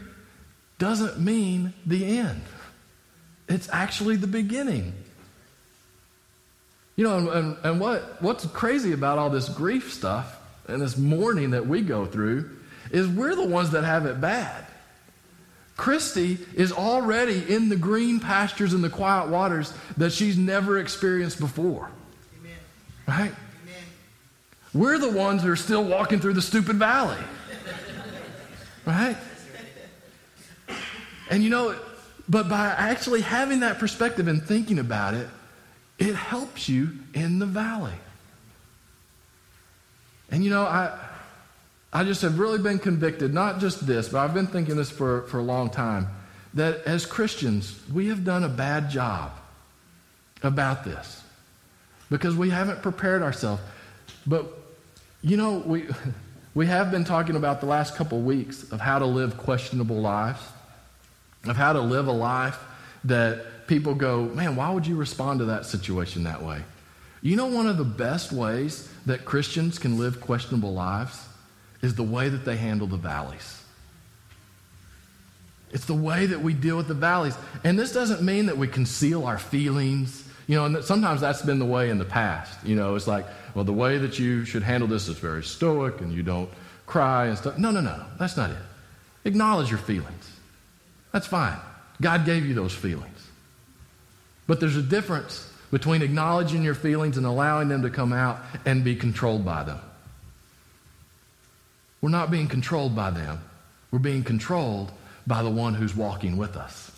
doesn't 0.77 1.19
mean 1.19 1.73
the 1.85 2.17
end. 2.19 2.41
It's 3.49 3.67
actually 3.71 4.15
the 4.15 4.27
beginning. 4.27 4.93
You 6.95 7.05
know, 7.05 7.29
and, 7.31 7.57
and, 7.63 7.79
what, 7.79 8.21
what's 8.21 8.45
crazy 8.45 8.93
about 8.93 9.17
all 9.17 9.29
this 9.29 9.49
grief 9.49 9.91
stuff 9.91 10.37
and 10.67 10.81
this 10.81 10.97
mourning 10.97 11.51
that 11.51 11.67
we 11.67 11.81
go 11.81 12.05
through 12.05 12.49
is 12.91 13.07
we're 13.07 13.35
the 13.35 13.47
ones 13.47 13.71
that 13.71 13.83
have 13.83 14.05
it 14.05 14.21
bad. 14.21 14.65
Christy 15.75 16.37
is 16.53 16.71
already 16.71 17.43
in 17.51 17.69
the 17.69 17.75
green 17.75 18.19
pastures 18.19 18.73
and 18.73 18.83
the 18.83 18.89
quiet 18.89 19.29
waters 19.29 19.73
that 19.97 20.11
she's 20.13 20.37
never 20.37 20.77
experienced 20.77 21.39
before. 21.39 21.89
Right? 23.07 23.31
Amen. 23.31 23.83
We're 24.73 24.97
the 24.97 25.11
ones 25.11 25.43
who 25.43 25.51
are 25.51 25.55
still 25.55 25.83
walking 25.83 26.19
through 26.19 26.33
the 26.33 26.41
stupid 26.41 26.77
valley. 26.77 27.19
Right? 28.85 29.17
And 31.29 31.43
you 31.43 31.49
know, 31.49 31.75
but 32.27 32.49
by 32.49 32.67
actually 32.67 33.21
having 33.21 33.61
that 33.61 33.79
perspective 33.79 34.27
and 34.27 34.43
thinking 34.43 34.79
about 34.79 35.13
it, 35.13 35.27
it 35.97 36.15
helps 36.15 36.67
you 36.67 36.91
in 37.13 37.39
the 37.39 37.45
valley. 37.45 37.93
And 40.29 40.43
you 40.43 40.49
know, 40.49 40.63
I 40.63 40.97
I 41.93 42.03
just 42.03 42.23
have 42.23 42.39
really 42.39 42.57
been 42.57 42.79
convicted, 42.79 43.33
not 43.33 43.59
just 43.59 43.85
this, 43.85 44.09
but 44.09 44.19
I've 44.19 44.33
been 44.33 44.47
thinking 44.47 44.75
this 44.75 44.89
for, 44.89 45.21
for 45.23 45.37
a 45.37 45.43
long 45.43 45.69
time, 45.69 46.07
that 46.55 46.83
as 46.85 47.05
Christians, 47.05 47.79
we 47.93 48.07
have 48.07 48.23
done 48.23 48.43
a 48.43 48.49
bad 48.49 48.89
job 48.89 49.31
about 50.41 50.83
this 50.83 51.22
because 52.13 52.35
we 52.35 52.51
haven't 52.51 52.83
prepared 52.83 53.23
ourselves. 53.23 53.59
But, 54.27 54.45
you 55.23 55.35
know, 55.35 55.63
we, 55.65 55.87
we 56.53 56.67
have 56.67 56.91
been 56.91 57.05
talking 57.05 57.35
about 57.35 57.59
the 57.59 57.65
last 57.65 57.95
couple 57.95 58.19
of 58.19 58.23
weeks 58.23 58.71
of 58.71 58.79
how 58.79 58.99
to 58.99 59.05
live 59.07 59.35
questionable 59.35 59.99
lives, 59.99 60.39
of 61.47 61.55
how 61.55 61.73
to 61.73 61.81
live 61.81 62.05
a 62.05 62.11
life 62.11 62.59
that 63.05 63.65
people 63.65 63.95
go, 63.95 64.25
man, 64.25 64.55
why 64.55 64.69
would 64.69 64.85
you 64.85 64.95
respond 64.95 65.39
to 65.39 65.45
that 65.45 65.65
situation 65.65 66.25
that 66.25 66.43
way? 66.43 66.61
You 67.23 67.35
know, 67.35 67.47
one 67.47 67.65
of 67.65 67.77
the 67.77 67.83
best 67.83 68.31
ways 68.31 68.87
that 69.07 69.25
Christians 69.25 69.79
can 69.79 69.97
live 69.97 70.21
questionable 70.21 70.71
lives 70.71 71.19
is 71.81 71.95
the 71.95 72.03
way 72.03 72.29
that 72.29 72.45
they 72.45 72.57
handle 72.57 72.85
the 72.85 72.95
valleys. 72.95 73.59
It's 75.71 75.85
the 75.85 75.95
way 75.95 76.27
that 76.27 76.41
we 76.41 76.53
deal 76.53 76.77
with 76.77 76.87
the 76.87 76.93
valleys. 76.93 77.35
And 77.63 77.79
this 77.79 77.91
doesn't 77.91 78.21
mean 78.21 78.45
that 78.45 78.57
we 78.59 78.67
conceal 78.67 79.25
our 79.25 79.39
feelings 79.39 80.22
you 80.47 80.55
know, 80.55 80.65
and 80.65 80.83
sometimes 80.83 81.21
that's 81.21 81.41
been 81.41 81.59
the 81.59 81.65
way 81.65 81.89
in 81.89 81.97
the 81.97 82.05
past. 82.05 82.65
You 82.65 82.75
know, 82.75 82.95
it's 82.95 83.07
like, 83.07 83.25
well, 83.55 83.63
the 83.63 83.73
way 83.73 83.97
that 83.97 84.19
you 84.19 84.45
should 84.45 84.63
handle 84.63 84.87
this 84.87 85.07
is 85.07 85.17
very 85.17 85.43
stoic 85.43 86.01
and 86.01 86.11
you 86.11 86.23
don't 86.23 86.49
cry 86.85 87.27
and 87.27 87.37
stuff. 87.37 87.57
No, 87.57 87.71
no, 87.71 87.81
no. 87.81 88.05
That's 88.19 88.35
not 88.35 88.49
it. 88.49 88.57
Acknowledge 89.25 89.69
your 89.69 89.79
feelings. 89.79 90.29
That's 91.11 91.27
fine. 91.27 91.57
God 92.01 92.25
gave 92.25 92.45
you 92.45 92.53
those 92.53 92.73
feelings. 92.73 93.09
But 94.47 94.59
there's 94.59 94.75
a 94.75 94.81
difference 94.81 95.49
between 95.71 96.01
acknowledging 96.01 96.63
your 96.63 96.75
feelings 96.75 97.17
and 97.17 97.25
allowing 97.25 97.69
them 97.69 97.83
to 97.83 97.89
come 97.89 98.11
out 98.11 98.39
and 98.65 98.83
be 98.83 98.95
controlled 98.95 99.45
by 99.45 99.63
them. 99.63 99.79
We're 102.01 102.09
not 102.09 102.29
being 102.29 102.47
controlled 102.47 102.95
by 102.95 103.11
them. 103.11 103.39
We're 103.89 103.99
being 103.99 104.23
controlled 104.23 104.91
by 105.25 105.41
the 105.41 105.49
one 105.49 105.73
who's 105.73 105.95
walking 105.95 106.35
with 106.35 106.57
us 106.57 106.91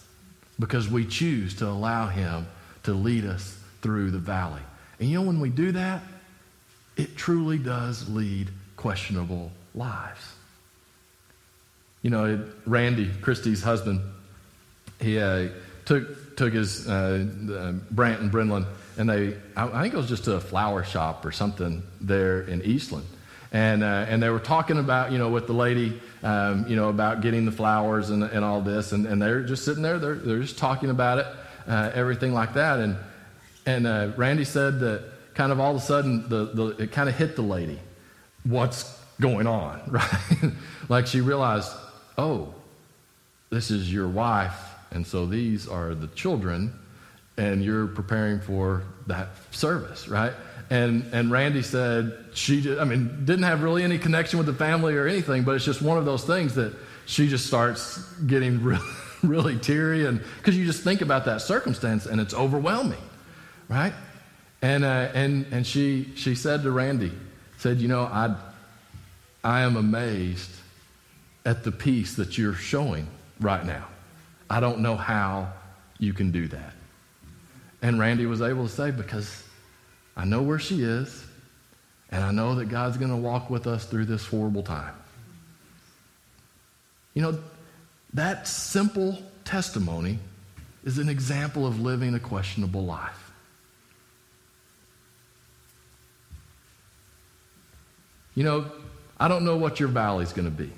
because 0.59 0.89
we 0.89 1.05
choose 1.05 1.55
to 1.57 1.67
allow 1.67 2.07
him 2.07 2.47
to 2.85 2.93
lead 2.93 3.25
us 3.25 3.57
through 3.81 4.11
the 4.11 4.19
valley. 4.19 4.61
And 4.99 5.09
you 5.09 5.19
know, 5.19 5.27
when 5.27 5.39
we 5.39 5.49
do 5.49 5.73
that, 5.73 6.01
it 6.97 7.17
truly 7.17 7.57
does 7.57 8.07
lead 8.09 8.49
questionable 8.77 9.51
lives. 9.73 10.33
You 12.01 12.11
know, 12.11 12.47
Randy, 12.65 13.11
Christie's 13.21 13.63
husband, 13.63 14.01
he 15.01 15.19
uh, 15.19 15.49
took, 15.85 16.37
took 16.37 16.53
his 16.53 16.87
uh, 16.87 17.25
uh, 17.51 17.71
Brant 17.91 18.21
and 18.21 18.65
and 18.97 19.09
they, 19.09 19.35
I, 19.57 19.81
think 19.81 19.93
it 19.93 19.97
was 19.97 20.07
just 20.07 20.23
to 20.25 20.35
a 20.35 20.39
flower 20.39 20.83
shop 20.83 21.25
or 21.25 21.31
something 21.31 21.83
there 21.99 22.41
in 22.41 22.61
Eastland. 22.61 23.05
And, 23.51 23.83
uh, 23.83 24.05
and 24.07 24.21
they 24.21 24.29
were 24.29 24.39
talking 24.39 24.77
about, 24.77 25.11
you 25.11 25.17
know, 25.17 25.29
with 25.29 25.47
the 25.47 25.53
lady, 25.53 25.99
um, 26.23 26.65
you 26.67 26.75
know, 26.75 26.89
about 26.89 27.21
getting 27.21 27.45
the 27.45 27.51
flowers 27.51 28.09
and, 28.09 28.23
and 28.23 28.45
all 28.45 28.61
this. 28.61 28.91
And, 28.91 29.05
and 29.05 29.21
they're 29.21 29.43
just 29.43 29.65
sitting 29.65 29.83
there, 29.83 29.99
they're, 29.99 30.15
they're 30.15 30.39
just 30.39 30.57
talking 30.57 30.89
about 30.89 31.17
it 31.17 31.27
uh, 31.67 31.91
everything 31.93 32.33
like 32.33 32.53
that. 32.53 32.79
And, 32.79 32.97
and 33.65 33.87
uh, 33.87 34.11
Randy 34.15 34.43
said 34.43 34.79
that 34.79 35.03
kind 35.33 35.51
of 35.51 35.59
all 35.59 35.75
of 35.75 35.77
a 35.77 35.85
sudden 35.85 36.29
the, 36.29 36.45
the, 36.45 36.67
it 36.83 36.91
kind 36.91 37.09
of 37.09 37.15
hit 37.15 37.35
the 37.35 37.41
lady. 37.41 37.79
What's 38.43 38.99
going 39.19 39.47
on, 39.47 39.81
right? 39.87 40.51
like 40.89 41.07
she 41.07 41.21
realized, 41.21 41.71
oh, 42.17 42.53
this 43.49 43.71
is 43.71 43.91
your 43.91 44.07
wife, 44.07 44.57
and 44.91 45.05
so 45.05 45.25
these 45.25 45.67
are 45.67 45.93
the 45.93 46.07
children, 46.07 46.73
and 47.37 47.63
you're 47.63 47.87
preparing 47.87 48.39
for 48.39 48.83
that 49.07 49.29
service, 49.51 50.07
right? 50.07 50.33
And 50.69 51.05
and 51.13 51.29
Randy 51.29 51.61
said 51.61 52.25
she, 52.33 52.61
just, 52.61 52.81
I 52.81 52.85
mean, 52.85 53.25
didn't 53.25 53.43
have 53.43 53.61
really 53.61 53.83
any 53.83 53.99
connection 53.99 54.37
with 54.37 54.47
the 54.47 54.53
family 54.53 54.95
or 54.95 55.07
anything, 55.07 55.43
but 55.43 55.55
it's 55.55 55.65
just 55.65 55.81
one 55.81 55.97
of 55.97 56.05
those 56.05 56.23
things 56.23 56.55
that 56.55 56.73
she 57.05 57.27
just 57.27 57.45
starts 57.45 57.97
getting 58.27 58.63
really 58.63 58.87
really 59.23 59.57
teary, 59.57 60.05
and 60.05 60.21
because 60.37 60.57
you 60.57 60.65
just 60.65 60.83
think 60.83 61.01
about 61.01 61.25
that 61.25 61.41
circumstance 61.41 62.05
and 62.05 62.19
it's 62.21 62.33
overwhelming, 62.33 63.01
right? 63.69 63.93
And 64.61 64.83
uh, 64.83 65.09
and 65.13 65.45
and 65.51 65.65
she 65.65 66.11
she 66.15 66.35
said 66.35 66.63
to 66.63 66.71
Randy, 66.71 67.11
said, 67.57 67.77
you 67.77 67.87
know, 67.87 68.03
I 68.03 68.35
I 69.43 69.61
am 69.61 69.75
amazed 69.75 70.49
at 71.45 71.63
the 71.63 71.71
peace 71.71 72.15
that 72.15 72.37
you're 72.37 72.55
showing 72.55 73.07
right 73.39 73.65
now. 73.65 73.85
I 74.49 74.59
don't 74.59 74.79
know 74.79 74.95
how 74.95 75.53
you 75.99 76.13
can 76.13 76.31
do 76.31 76.47
that. 76.47 76.73
And 77.81 77.99
Randy 77.99 78.25
was 78.25 78.41
able 78.41 78.67
to 78.67 78.73
say, 78.73 78.91
because 78.91 79.43
I 80.17 80.25
know 80.25 80.41
where 80.41 80.59
she 80.59 80.81
is, 80.81 81.25
and 82.09 82.23
I 82.23 82.31
know 82.31 82.55
that 82.55 82.69
God's 82.69 82.97
going 82.97 83.11
to 83.11 83.17
walk 83.17 83.49
with 83.49 83.67
us 83.67 83.85
through 83.85 84.05
this 84.05 84.25
horrible 84.25 84.63
time. 84.63 84.93
You 87.13 87.21
know, 87.21 87.39
that 88.15 88.47
simple 88.47 89.17
testimony 89.43 90.19
is 90.83 90.97
an 90.97 91.09
example 91.09 91.67
of 91.67 91.81
living 91.81 92.15
a 92.15 92.19
questionable 92.19 92.85
life. 92.85 93.31
You 98.35 98.43
know, 98.43 98.71
I 99.19 99.27
don't 99.27 99.45
know 99.45 99.57
what 99.57 99.79
your 99.79 99.89
valley's 99.89 100.33
going 100.33 100.45
to 100.45 100.51
be. 100.51 100.69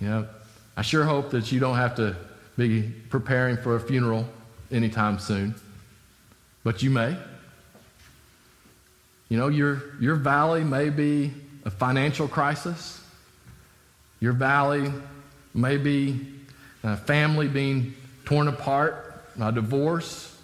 You 0.00 0.08
know, 0.08 0.28
I 0.76 0.82
sure 0.82 1.04
hope 1.04 1.30
that 1.30 1.50
you 1.50 1.60
don't 1.60 1.76
have 1.76 1.96
to 1.96 2.16
be 2.56 2.82
preparing 3.10 3.56
for 3.56 3.76
a 3.76 3.80
funeral 3.80 4.26
anytime 4.70 5.18
soon, 5.18 5.54
but 6.64 6.82
you 6.82 6.90
may. 6.90 7.16
You 9.28 9.36
know, 9.36 9.48
your, 9.48 9.82
your 10.00 10.16
valley 10.16 10.64
may 10.64 10.90
be 10.90 11.32
a 11.64 11.70
financial 11.70 12.26
crisis. 12.26 13.00
Your 14.20 14.32
valley 14.32 14.92
maybe 15.60 16.26
a 16.82 16.96
family 16.96 17.48
being 17.48 17.94
torn 18.24 18.48
apart, 18.48 19.24
a 19.40 19.52
divorce. 19.52 20.36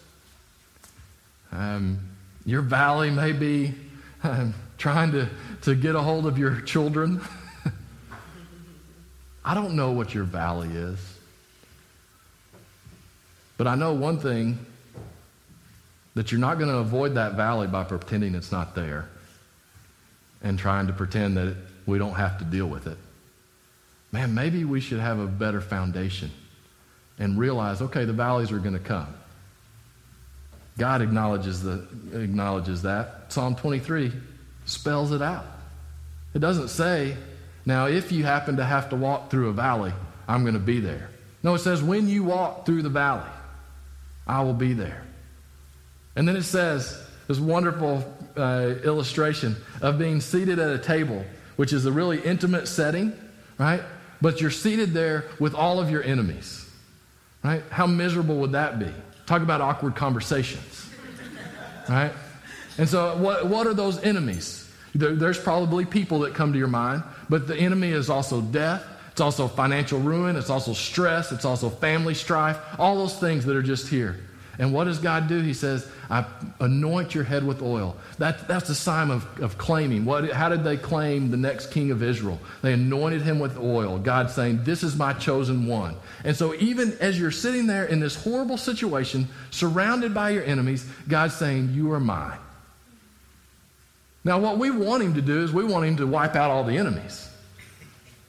Um, 1.52 2.00
your 2.44 2.62
valley 2.62 3.10
may 3.10 3.32
be 3.32 3.72
um, 4.22 4.54
trying 4.78 5.12
to, 5.12 5.28
to 5.62 5.74
get 5.74 5.94
a 5.94 6.00
hold 6.00 6.26
of 6.26 6.38
your 6.38 6.60
children. 6.62 7.20
I 9.44 9.54
don't 9.54 9.76
know 9.76 9.92
what 9.92 10.14
your 10.14 10.24
valley 10.24 10.68
is. 10.70 10.98
But 13.56 13.66
I 13.66 13.76
know 13.76 13.92
one 13.92 14.18
thing 14.18 14.58
that 16.14 16.32
you're 16.32 16.40
not 16.40 16.58
going 16.58 16.70
to 16.70 16.78
avoid 16.78 17.14
that 17.14 17.34
valley 17.34 17.66
by 17.66 17.84
pretending 17.84 18.34
it's 18.34 18.50
not 18.50 18.74
there 18.74 19.08
and 20.42 20.58
trying 20.58 20.86
to 20.88 20.92
pretend 20.92 21.36
that 21.36 21.56
we 21.86 21.98
don't 21.98 22.14
have 22.14 22.38
to 22.38 22.44
deal 22.44 22.66
with 22.66 22.86
it. 22.86 22.98
Man, 24.14 24.32
maybe 24.32 24.64
we 24.64 24.80
should 24.80 25.00
have 25.00 25.18
a 25.18 25.26
better 25.26 25.60
foundation 25.60 26.30
and 27.18 27.36
realize 27.36 27.82
okay, 27.82 28.04
the 28.04 28.12
valleys 28.12 28.52
are 28.52 28.60
going 28.60 28.74
to 28.74 28.78
come. 28.78 29.12
God 30.78 31.02
acknowledges, 31.02 31.64
the, 31.64 31.84
acknowledges 32.12 32.82
that. 32.82 33.32
Psalm 33.32 33.56
23 33.56 34.12
spells 34.66 35.10
it 35.10 35.20
out. 35.20 35.44
It 36.32 36.38
doesn't 36.38 36.68
say, 36.68 37.16
now, 37.66 37.86
if 37.86 38.12
you 38.12 38.22
happen 38.22 38.58
to 38.58 38.64
have 38.64 38.90
to 38.90 38.96
walk 38.96 39.32
through 39.32 39.48
a 39.48 39.52
valley, 39.52 39.92
I'm 40.28 40.42
going 40.42 40.54
to 40.54 40.60
be 40.60 40.78
there. 40.78 41.10
No, 41.42 41.54
it 41.54 41.58
says, 41.58 41.82
when 41.82 42.08
you 42.08 42.22
walk 42.22 42.66
through 42.66 42.82
the 42.82 42.90
valley, 42.90 43.28
I 44.28 44.42
will 44.42 44.54
be 44.54 44.74
there. 44.74 45.02
And 46.14 46.28
then 46.28 46.36
it 46.36 46.44
says, 46.44 47.04
this 47.26 47.40
wonderful 47.40 48.04
uh, 48.36 48.74
illustration 48.84 49.56
of 49.82 49.98
being 49.98 50.20
seated 50.20 50.60
at 50.60 50.70
a 50.70 50.78
table, 50.78 51.24
which 51.56 51.72
is 51.72 51.84
a 51.84 51.90
really 51.90 52.20
intimate 52.20 52.68
setting, 52.68 53.12
right? 53.58 53.82
But 54.24 54.40
you're 54.40 54.50
seated 54.50 54.94
there 54.94 55.26
with 55.38 55.54
all 55.54 55.78
of 55.78 55.90
your 55.90 56.02
enemies, 56.02 56.66
right? 57.42 57.62
How 57.68 57.86
miserable 57.86 58.36
would 58.36 58.52
that 58.52 58.78
be? 58.78 58.90
Talk 59.26 59.42
about 59.42 59.60
awkward 59.60 59.96
conversations, 59.96 60.88
right? 61.90 62.10
And 62.78 62.88
so, 62.88 63.18
what, 63.18 63.48
what 63.48 63.66
are 63.66 63.74
those 63.74 64.02
enemies? 64.02 64.66
There, 64.94 65.14
there's 65.14 65.38
probably 65.38 65.84
people 65.84 66.20
that 66.20 66.32
come 66.32 66.54
to 66.54 66.58
your 66.58 66.68
mind, 66.68 67.02
but 67.28 67.46
the 67.46 67.54
enemy 67.54 67.90
is 67.90 68.08
also 68.08 68.40
death. 68.40 68.82
It's 69.12 69.20
also 69.20 69.46
financial 69.46 70.00
ruin. 70.00 70.36
It's 70.36 70.48
also 70.48 70.72
stress. 70.72 71.30
It's 71.30 71.44
also 71.44 71.68
family 71.68 72.14
strife. 72.14 72.56
All 72.78 72.96
those 72.96 73.18
things 73.18 73.44
that 73.44 73.54
are 73.54 73.62
just 73.62 73.88
here. 73.88 74.16
And 74.58 74.72
what 74.72 74.84
does 74.84 74.98
God 74.98 75.26
do? 75.26 75.40
He 75.40 75.54
says, 75.54 75.88
I 76.08 76.24
anoint 76.60 77.14
your 77.14 77.24
head 77.24 77.44
with 77.44 77.60
oil. 77.60 77.96
That, 78.18 78.46
that's 78.46 78.68
the 78.68 78.74
sign 78.74 79.10
of, 79.10 79.26
of 79.40 79.58
claiming. 79.58 80.04
What, 80.04 80.30
how 80.30 80.48
did 80.48 80.62
they 80.62 80.76
claim 80.76 81.30
the 81.30 81.36
next 81.36 81.72
king 81.72 81.90
of 81.90 82.02
Israel? 82.02 82.38
They 82.62 82.72
anointed 82.72 83.22
him 83.22 83.38
with 83.40 83.58
oil. 83.58 83.98
God 83.98 84.30
saying, 84.30 84.64
This 84.64 84.82
is 84.82 84.96
my 84.96 85.12
chosen 85.12 85.66
one. 85.66 85.96
And 86.22 86.36
so, 86.36 86.54
even 86.54 86.96
as 87.00 87.18
you're 87.18 87.30
sitting 87.32 87.66
there 87.66 87.84
in 87.84 88.00
this 88.00 88.14
horrible 88.14 88.56
situation, 88.56 89.28
surrounded 89.50 90.14
by 90.14 90.30
your 90.30 90.44
enemies, 90.44 90.88
God's 91.08 91.34
saying, 91.34 91.70
You 91.72 91.92
are 91.92 92.00
mine. 92.00 92.38
Now, 94.22 94.38
what 94.38 94.58
we 94.58 94.70
want 94.70 95.02
him 95.02 95.14
to 95.14 95.22
do 95.22 95.42
is 95.42 95.52
we 95.52 95.64
want 95.64 95.84
him 95.84 95.96
to 95.96 96.06
wipe 96.06 96.34
out 96.34 96.50
all 96.50 96.64
the 96.64 96.78
enemies. 96.78 97.28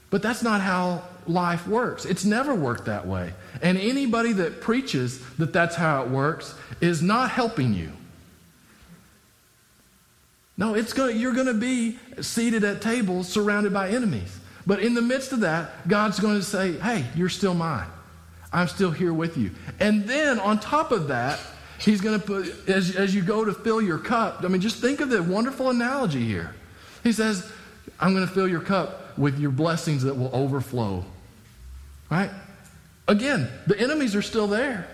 But 0.09 0.21
that's 0.21 0.43
not 0.43 0.61
how 0.61 1.03
life 1.27 1.67
works. 1.67 2.05
It's 2.05 2.25
never 2.25 2.53
worked 2.53 2.85
that 2.85 3.07
way. 3.07 3.33
And 3.61 3.77
anybody 3.77 4.33
that 4.33 4.61
preaches 4.61 5.19
that 5.37 5.53
that's 5.53 5.75
how 5.75 6.03
it 6.03 6.09
works 6.09 6.55
is 6.81 7.01
not 7.01 7.31
helping 7.31 7.73
you. 7.73 7.91
No, 10.57 10.73
it's 10.73 10.93
going 10.93 11.19
you're 11.19 11.33
going 11.33 11.47
to 11.47 11.53
be 11.53 11.99
seated 12.21 12.63
at 12.63 12.81
tables 12.81 13.27
surrounded 13.27 13.73
by 13.73 13.89
enemies. 13.89 14.39
But 14.67 14.79
in 14.79 14.93
the 14.93 15.01
midst 15.01 15.31
of 15.31 15.41
that, 15.41 15.87
God's 15.87 16.19
going 16.19 16.37
to 16.37 16.43
say, 16.43 16.73
hey, 16.73 17.05
you're 17.15 17.29
still 17.29 17.53
mine. 17.53 17.87
I'm 18.51 18.67
still 18.67 18.91
here 18.91 19.13
with 19.13 19.37
you. 19.37 19.51
And 19.79 20.05
then 20.05 20.39
on 20.39 20.59
top 20.59 20.91
of 20.91 21.09
that, 21.09 21.39
He's 21.77 21.99
going 21.99 22.19
to 22.19 22.25
put, 22.25 22.69
as, 22.69 22.95
as 22.95 23.13
you 23.13 23.21
go 23.21 23.43
to 23.43 23.53
fill 23.53 23.81
your 23.81 23.97
cup, 23.97 24.43
I 24.43 24.47
mean, 24.47 24.61
just 24.61 24.77
think 24.77 25.01
of 25.01 25.09
the 25.09 25.21
wonderful 25.21 25.69
analogy 25.69 26.23
here. 26.25 26.55
He 27.03 27.11
says, 27.11 27.51
I'm 27.99 28.13
going 28.13 28.25
to 28.25 28.33
fill 28.33 28.47
your 28.47 28.61
cup 28.61 29.17
with 29.17 29.39
your 29.39 29.51
blessings 29.51 30.03
that 30.03 30.15
will 30.15 30.33
overflow. 30.33 31.03
Right? 32.09 32.29
Again, 33.07 33.49
the 33.67 33.79
enemies 33.79 34.15
are 34.15 34.21
still 34.21 34.47
there. 34.47 34.87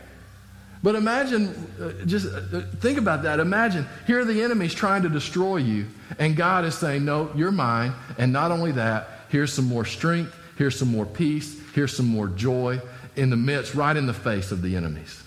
But 0.83 0.95
imagine, 0.95 1.49
uh, 1.79 2.05
just 2.05 2.25
uh, 2.25 2.61
think 2.79 2.97
about 2.97 3.23
that. 3.23 3.39
Imagine, 3.39 3.87
here 4.07 4.19
are 4.19 4.25
the 4.25 4.41
enemies 4.41 4.73
trying 4.73 5.03
to 5.03 5.09
destroy 5.09 5.57
you, 5.57 5.85
and 6.17 6.35
God 6.35 6.65
is 6.65 6.73
saying, 6.73 7.05
No, 7.05 7.31
you're 7.35 7.51
mine. 7.51 7.93
And 8.17 8.33
not 8.33 8.51
only 8.51 8.71
that, 8.71 9.07
here's 9.29 9.53
some 9.53 9.65
more 9.65 9.85
strength, 9.85 10.35
here's 10.57 10.77
some 10.77 10.87
more 10.87 11.05
peace, 11.05 11.61
here's 11.75 11.95
some 11.95 12.07
more 12.07 12.27
joy 12.27 12.81
in 13.15 13.29
the 13.29 13.35
midst, 13.35 13.75
right 13.75 13.95
in 13.95 14.07
the 14.07 14.13
face 14.13 14.51
of 14.51 14.63
the 14.63 14.75
enemies 14.75 15.21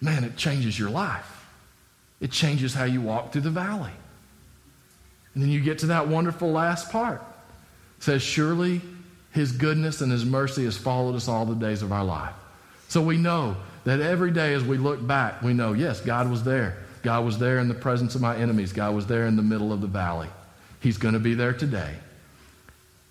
man, 0.00 0.24
it 0.24 0.36
changes 0.36 0.78
your 0.78 0.90
life. 0.90 1.46
It 2.20 2.30
changes 2.30 2.74
how 2.74 2.84
you 2.84 3.00
walk 3.00 3.32
through 3.32 3.42
the 3.42 3.50
valley. 3.50 3.92
And 5.34 5.42
then 5.42 5.50
you 5.50 5.60
get 5.60 5.78
to 5.80 5.86
that 5.86 6.08
wonderful 6.08 6.50
last 6.50 6.90
part. 6.90 7.22
It 7.98 8.04
says, 8.04 8.22
Surely 8.22 8.80
his 9.32 9.52
goodness 9.52 10.00
and 10.00 10.10
his 10.10 10.24
mercy 10.24 10.64
has 10.64 10.76
followed 10.76 11.14
us 11.14 11.28
all 11.28 11.46
the 11.46 11.54
days 11.54 11.82
of 11.82 11.92
our 11.92 12.04
life. 12.04 12.34
So 12.88 13.00
we 13.00 13.16
know 13.16 13.56
that 13.84 14.00
every 14.00 14.30
day 14.30 14.54
as 14.54 14.64
we 14.64 14.76
look 14.76 15.04
back, 15.06 15.42
we 15.42 15.52
know, 15.52 15.72
yes, 15.72 16.00
God 16.00 16.28
was 16.28 16.42
there. 16.42 16.76
God 17.02 17.24
was 17.24 17.38
there 17.38 17.58
in 17.58 17.68
the 17.68 17.74
presence 17.74 18.14
of 18.14 18.20
my 18.20 18.36
enemies. 18.36 18.72
God 18.72 18.94
was 18.94 19.06
there 19.06 19.26
in 19.26 19.36
the 19.36 19.42
middle 19.42 19.72
of 19.72 19.80
the 19.80 19.86
valley. 19.86 20.28
He's 20.80 20.98
going 20.98 21.14
to 21.14 21.20
be 21.20 21.34
there 21.34 21.52
today. 21.52 21.94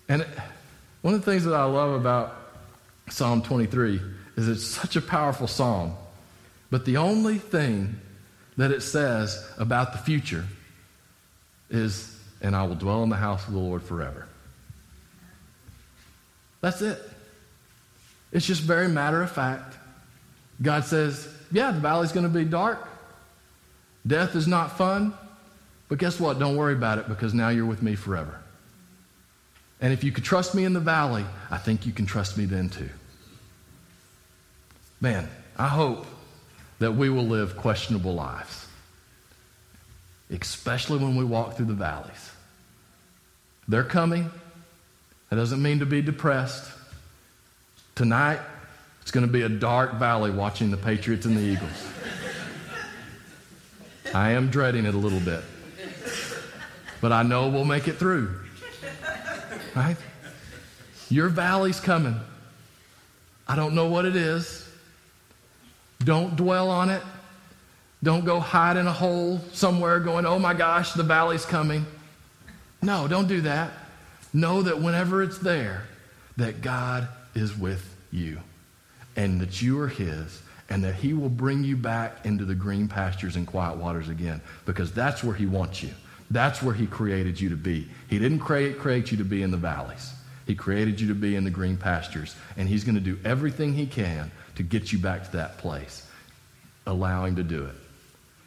And 0.08 0.26
one 1.02 1.14
of 1.14 1.24
the 1.24 1.30
things 1.30 1.44
that 1.44 1.54
I 1.54 1.64
love 1.64 1.98
about 1.98 2.36
Psalm 3.08 3.42
23 3.42 4.00
is 4.36 4.48
it's 4.48 4.64
such 4.64 4.96
a 4.96 5.00
powerful 5.00 5.46
psalm. 5.46 5.94
But 6.70 6.84
the 6.84 6.98
only 6.98 7.38
thing 7.38 8.00
that 8.56 8.70
it 8.70 8.82
says 8.82 9.44
about 9.58 9.92
the 9.92 9.98
future 9.98 10.44
is, 11.70 12.18
and 12.42 12.54
I 12.54 12.64
will 12.64 12.74
dwell 12.74 13.02
in 13.02 13.08
the 13.08 13.16
house 13.16 13.46
of 13.46 13.54
the 13.54 13.58
Lord 13.58 13.82
forever. 13.82 14.26
That's 16.60 16.82
it. 16.82 16.98
It's 18.32 18.46
just 18.46 18.62
very 18.62 18.88
matter 18.88 19.22
of 19.22 19.30
fact. 19.30 19.76
God 20.62 20.84
says, 20.84 21.28
yeah, 21.50 21.72
the 21.72 21.80
valley's 21.80 22.12
going 22.12 22.24
to 22.24 22.30
be 22.32 22.44
dark. 22.44 22.86
Death 24.06 24.36
is 24.36 24.46
not 24.46 24.76
fun. 24.76 25.14
But 25.88 25.98
guess 25.98 26.20
what? 26.20 26.38
Don't 26.38 26.56
worry 26.56 26.74
about 26.74 26.98
it 26.98 27.08
because 27.08 27.34
now 27.34 27.48
you're 27.48 27.66
with 27.66 27.82
me 27.82 27.96
forever. 27.96 28.40
And 29.80 29.92
if 29.92 30.04
you 30.04 30.12
could 30.12 30.24
trust 30.24 30.54
me 30.54 30.64
in 30.64 30.72
the 30.72 30.80
valley, 30.80 31.24
I 31.50 31.58
think 31.58 31.86
you 31.86 31.92
can 31.92 32.06
trust 32.06 32.38
me 32.38 32.44
then 32.44 32.68
too. 32.68 32.90
Man, 35.00 35.28
I 35.56 35.66
hope 35.66 36.06
that 36.78 36.92
we 36.92 37.08
will 37.08 37.24
live 37.24 37.56
questionable 37.56 38.14
lives, 38.14 38.66
especially 40.30 40.98
when 40.98 41.16
we 41.16 41.24
walk 41.24 41.56
through 41.56 41.66
the 41.66 41.74
valleys. 41.74 42.30
They're 43.66 43.82
coming. 43.82 44.30
That 45.30 45.36
doesn't 45.36 45.62
mean 45.62 45.78
to 45.78 45.86
be 45.86 46.02
depressed. 46.02 46.70
Tonight, 47.94 48.40
it's 49.00 49.12
going 49.12 49.26
to 49.26 49.32
be 49.32 49.42
a 49.42 49.48
dark 49.48 49.94
valley 49.94 50.32
watching 50.32 50.72
the 50.72 50.76
Patriots 50.76 51.24
and 51.24 51.36
the 51.36 51.40
Eagles. 51.40 51.86
I 54.12 54.32
am 54.32 54.50
dreading 54.50 54.86
it 54.86 54.94
a 54.94 54.98
little 54.98 55.20
bit. 55.20 55.42
But 57.00 57.12
I 57.12 57.22
know 57.22 57.48
we'll 57.48 57.64
make 57.64 57.86
it 57.86 57.94
through. 57.94 58.40
Right? 59.74 59.96
Your 61.08 61.28
valley's 61.28 61.78
coming. 61.78 62.16
I 63.46 63.54
don't 63.54 63.74
know 63.74 63.86
what 63.86 64.04
it 64.04 64.16
is. 64.16 64.68
Don't 66.02 66.34
dwell 66.34 66.70
on 66.70 66.90
it. 66.90 67.02
Don't 68.02 68.24
go 68.24 68.40
hide 68.40 68.76
in 68.76 68.86
a 68.86 68.92
hole 68.92 69.40
somewhere 69.52 70.00
going, 70.00 70.26
oh 70.26 70.38
my 70.38 70.54
gosh, 70.54 70.92
the 70.94 71.02
valley's 71.02 71.44
coming. 71.44 71.86
No, 72.82 73.06
don't 73.06 73.28
do 73.28 73.42
that. 73.42 73.72
Know 74.32 74.62
that 74.62 74.80
whenever 74.80 75.22
it's 75.22 75.38
there, 75.38 75.84
that 76.36 76.62
God 76.62 77.08
is 77.34 77.56
with 77.56 77.96
you 78.10 78.40
and 79.16 79.40
that 79.40 79.60
you 79.60 79.80
are 79.80 79.88
His 79.88 80.42
and 80.68 80.84
that 80.84 80.94
He 80.94 81.12
will 81.12 81.28
bring 81.28 81.64
you 81.64 81.76
back 81.76 82.24
into 82.24 82.44
the 82.44 82.54
green 82.54 82.88
pastures 82.88 83.36
and 83.36 83.46
quiet 83.46 83.76
waters 83.76 84.08
again 84.08 84.40
because 84.66 84.92
that's 84.92 85.24
where 85.24 85.34
He 85.34 85.46
wants 85.46 85.82
you. 85.82 85.90
That's 86.30 86.62
where 86.62 86.74
He 86.74 86.86
created 86.86 87.40
you 87.40 87.48
to 87.48 87.56
be. 87.56 87.88
He 88.08 88.18
didn't 88.18 88.38
create, 88.38 88.78
create 88.78 89.10
you 89.10 89.18
to 89.18 89.24
be 89.24 89.42
in 89.42 89.50
the 89.50 89.56
valleys, 89.56 90.12
He 90.46 90.54
created 90.54 91.00
you 91.00 91.08
to 91.08 91.14
be 91.14 91.34
in 91.34 91.44
the 91.44 91.50
green 91.50 91.76
pastures. 91.76 92.36
And 92.56 92.68
He's 92.68 92.84
going 92.84 92.94
to 92.94 93.00
do 93.00 93.18
everything 93.24 93.74
He 93.74 93.86
can 93.86 94.30
to 94.54 94.62
get 94.62 94.92
you 94.92 94.98
back 94.98 95.24
to 95.24 95.32
that 95.32 95.58
place. 95.58 96.06
Allow 96.86 97.24
Him 97.24 97.36
to 97.36 97.42
do 97.42 97.64
it. 97.64 97.74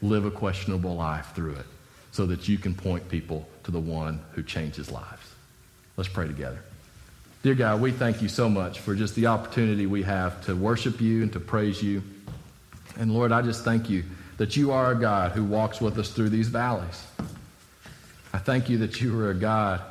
Live 0.01 0.25
a 0.25 0.31
questionable 0.31 0.95
life 0.95 1.33
through 1.35 1.55
it 1.55 1.65
so 2.11 2.25
that 2.27 2.47
you 2.47 2.57
can 2.57 2.73
point 2.73 3.07
people 3.09 3.47
to 3.63 3.71
the 3.71 3.79
one 3.79 4.21
who 4.31 4.43
changes 4.43 4.91
lives. 4.91 5.32
Let's 5.95 6.09
pray 6.09 6.27
together. 6.27 6.59
Dear 7.43 7.55
God, 7.55 7.81
we 7.81 7.91
thank 7.91 8.21
you 8.21 8.29
so 8.29 8.49
much 8.49 8.79
for 8.79 8.95
just 8.95 9.15
the 9.15 9.27
opportunity 9.27 9.85
we 9.85 10.03
have 10.03 10.45
to 10.45 10.55
worship 10.55 11.01
you 11.01 11.23
and 11.23 11.33
to 11.33 11.39
praise 11.39 11.83
you. 11.83 12.01
And 12.97 13.13
Lord, 13.13 13.31
I 13.31 13.41
just 13.41 13.63
thank 13.63 13.89
you 13.89 14.03
that 14.37 14.55
you 14.55 14.71
are 14.71 14.91
a 14.91 14.95
God 14.95 15.33
who 15.33 15.43
walks 15.43 15.81
with 15.81 15.97
us 15.97 16.09
through 16.09 16.29
these 16.29 16.47
valleys. 16.47 17.05
I 18.33 18.37
thank 18.37 18.69
you 18.69 18.79
that 18.79 19.01
you 19.01 19.19
are 19.19 19.29
a 19.29 19.35
God 19.35 19.81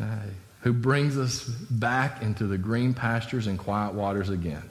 uh, 0.00 0.04
who 0.62 0.72
brings 0.72 1.16
us 1.16 1.44
back 1.44 2.20
into 2.20 2.46
the 2.46 2.58
green 2.58 2.94
pastures 2.94 3.46
and 3.46 3.58
quiet 3.58 3.94
waters 3.94 4.28
again. 4.28 4.62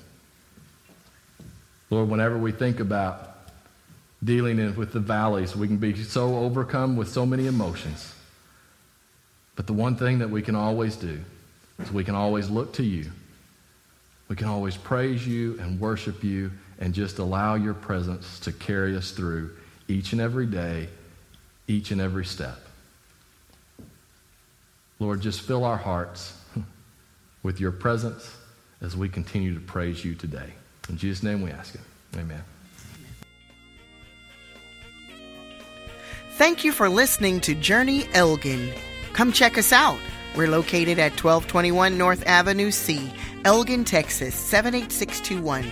Lord, 1.89 2.09
whenever 2.09 2.37
we 2.37 2.51
think 2.51 2.79
about 2.79 3.37
dealing 4.23 4.75
with 4.75 4.93
the 4.93 4.99
valleys, 4.99 5.55
we 5.55 5.67
can 5.67 5.77
be 5.77 5.95
so 6.03 6.37
overcome 6.37 6.95
with 6.95 7.09
so 7.09 7.25
many 7.25 7.47
emotions. 7.47 8.13
But 9.61 9.67
the 9.67 9.73
one 9.73 9.95
thing 9.95 10.17
that 10.17 10.31
we 10.31 10.41
can 10.41 10.55
always 10.55 10.95
do 10.95 11.19
is 11.77 11.91
we 11.91 12.03
can 12.03 12.15
always 12.15 12.49
look 12.49 12.73
to 12.73 12.83
you. 12.83 13.11
We 14.27 14.35
can 14.35 14.47
always 14.47 14.75
praise 14.75 15.27
you 15.27 15.59
and 15.59 15.79
worship 15.79 16.23
you 16.23 16.49
and 16.79 16.95
just 16.95 17.19
allow 17.19 17.53
your 17.53 17.75
presence 17.75 18.39
to 18.39 18.51
carry 18.51 18.97
us 18.97 19.11
through 19.11 19.51
each 19.87 20.13
and 20.13 20.19
every 20.19 20.47
day, 20.47 20.89
each 21.67 21.91
and 21.91 22.01
every 22.01 22.25
step. 22.25 22.57
Lord, 24.97 25.21
just 25.21 25.41
fill 25.41 25.63
our 25.63 25.77
hearts 25.77 26.35
with 27.43 27.59
your 27.59 27.71
presence 27.71 28.35
as 28.81 28.97
we 28.97 29.09
continue 29.09 29.53
to 29.53 29.59
praise 29.59 30.03
you 30.03 30.15
today. 30.15 30.53
In 30.89 30.97
Jesus' 30.97 31.21
name 31.21 31.43
we 31.43 31.51
ask 31.51 31.75
it. 31.75 31.81
Amen. 32.17 32.43
Thank 36.37 36.63
you 36.63 36.71
for 36.71 36.89
listening 36.89 37.39
to 37.41 37.53
Journey 37.53 38.07
Elgin. 38.15 38.73
Come 39.13 39.31
check 39.31 39.57
us 39.57 39.71
out. 39.71 39.99
We're 40.35 40.47
located 40.47 40.99
at 40.99 41.11
1221 41.11 41.97
North 41.97 42.23
Avenue 42.25 42.71
C, 42.71 43.11
Elgin, 43.43 43.83
Texas 43.83 44.33
78621. 44.35 45.65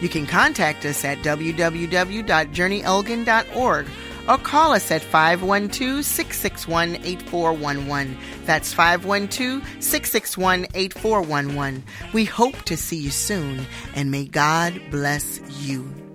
You 0.00 0.08
can 0.08 0.26
contact 0.26 0.84
us 0.84 1.04
at 1.04 1.18
www.journeyelgin.org 1.18 3.86
or 4.28 4.38
call 4.38 4.72
us 4.72 4.90
at 4.90 5.02
512 5.02 6.04
661 6.04 6.96
8411. 7.04 8.18
That's 8.44 8.72
512 8.72 9.62
661 9.82 10.66
8411. 10.74 11.84
We 12.12 12.24
hope 12.24 12.60
to 12.62 12.76
see 12.76 12.98
you 12.98 13.10
soon, 13.10 13.64
and 13.94 14.10
may 14.10 14.24
God 14.26 14.80
bless 14.90 15.40
you. 15.62 16.07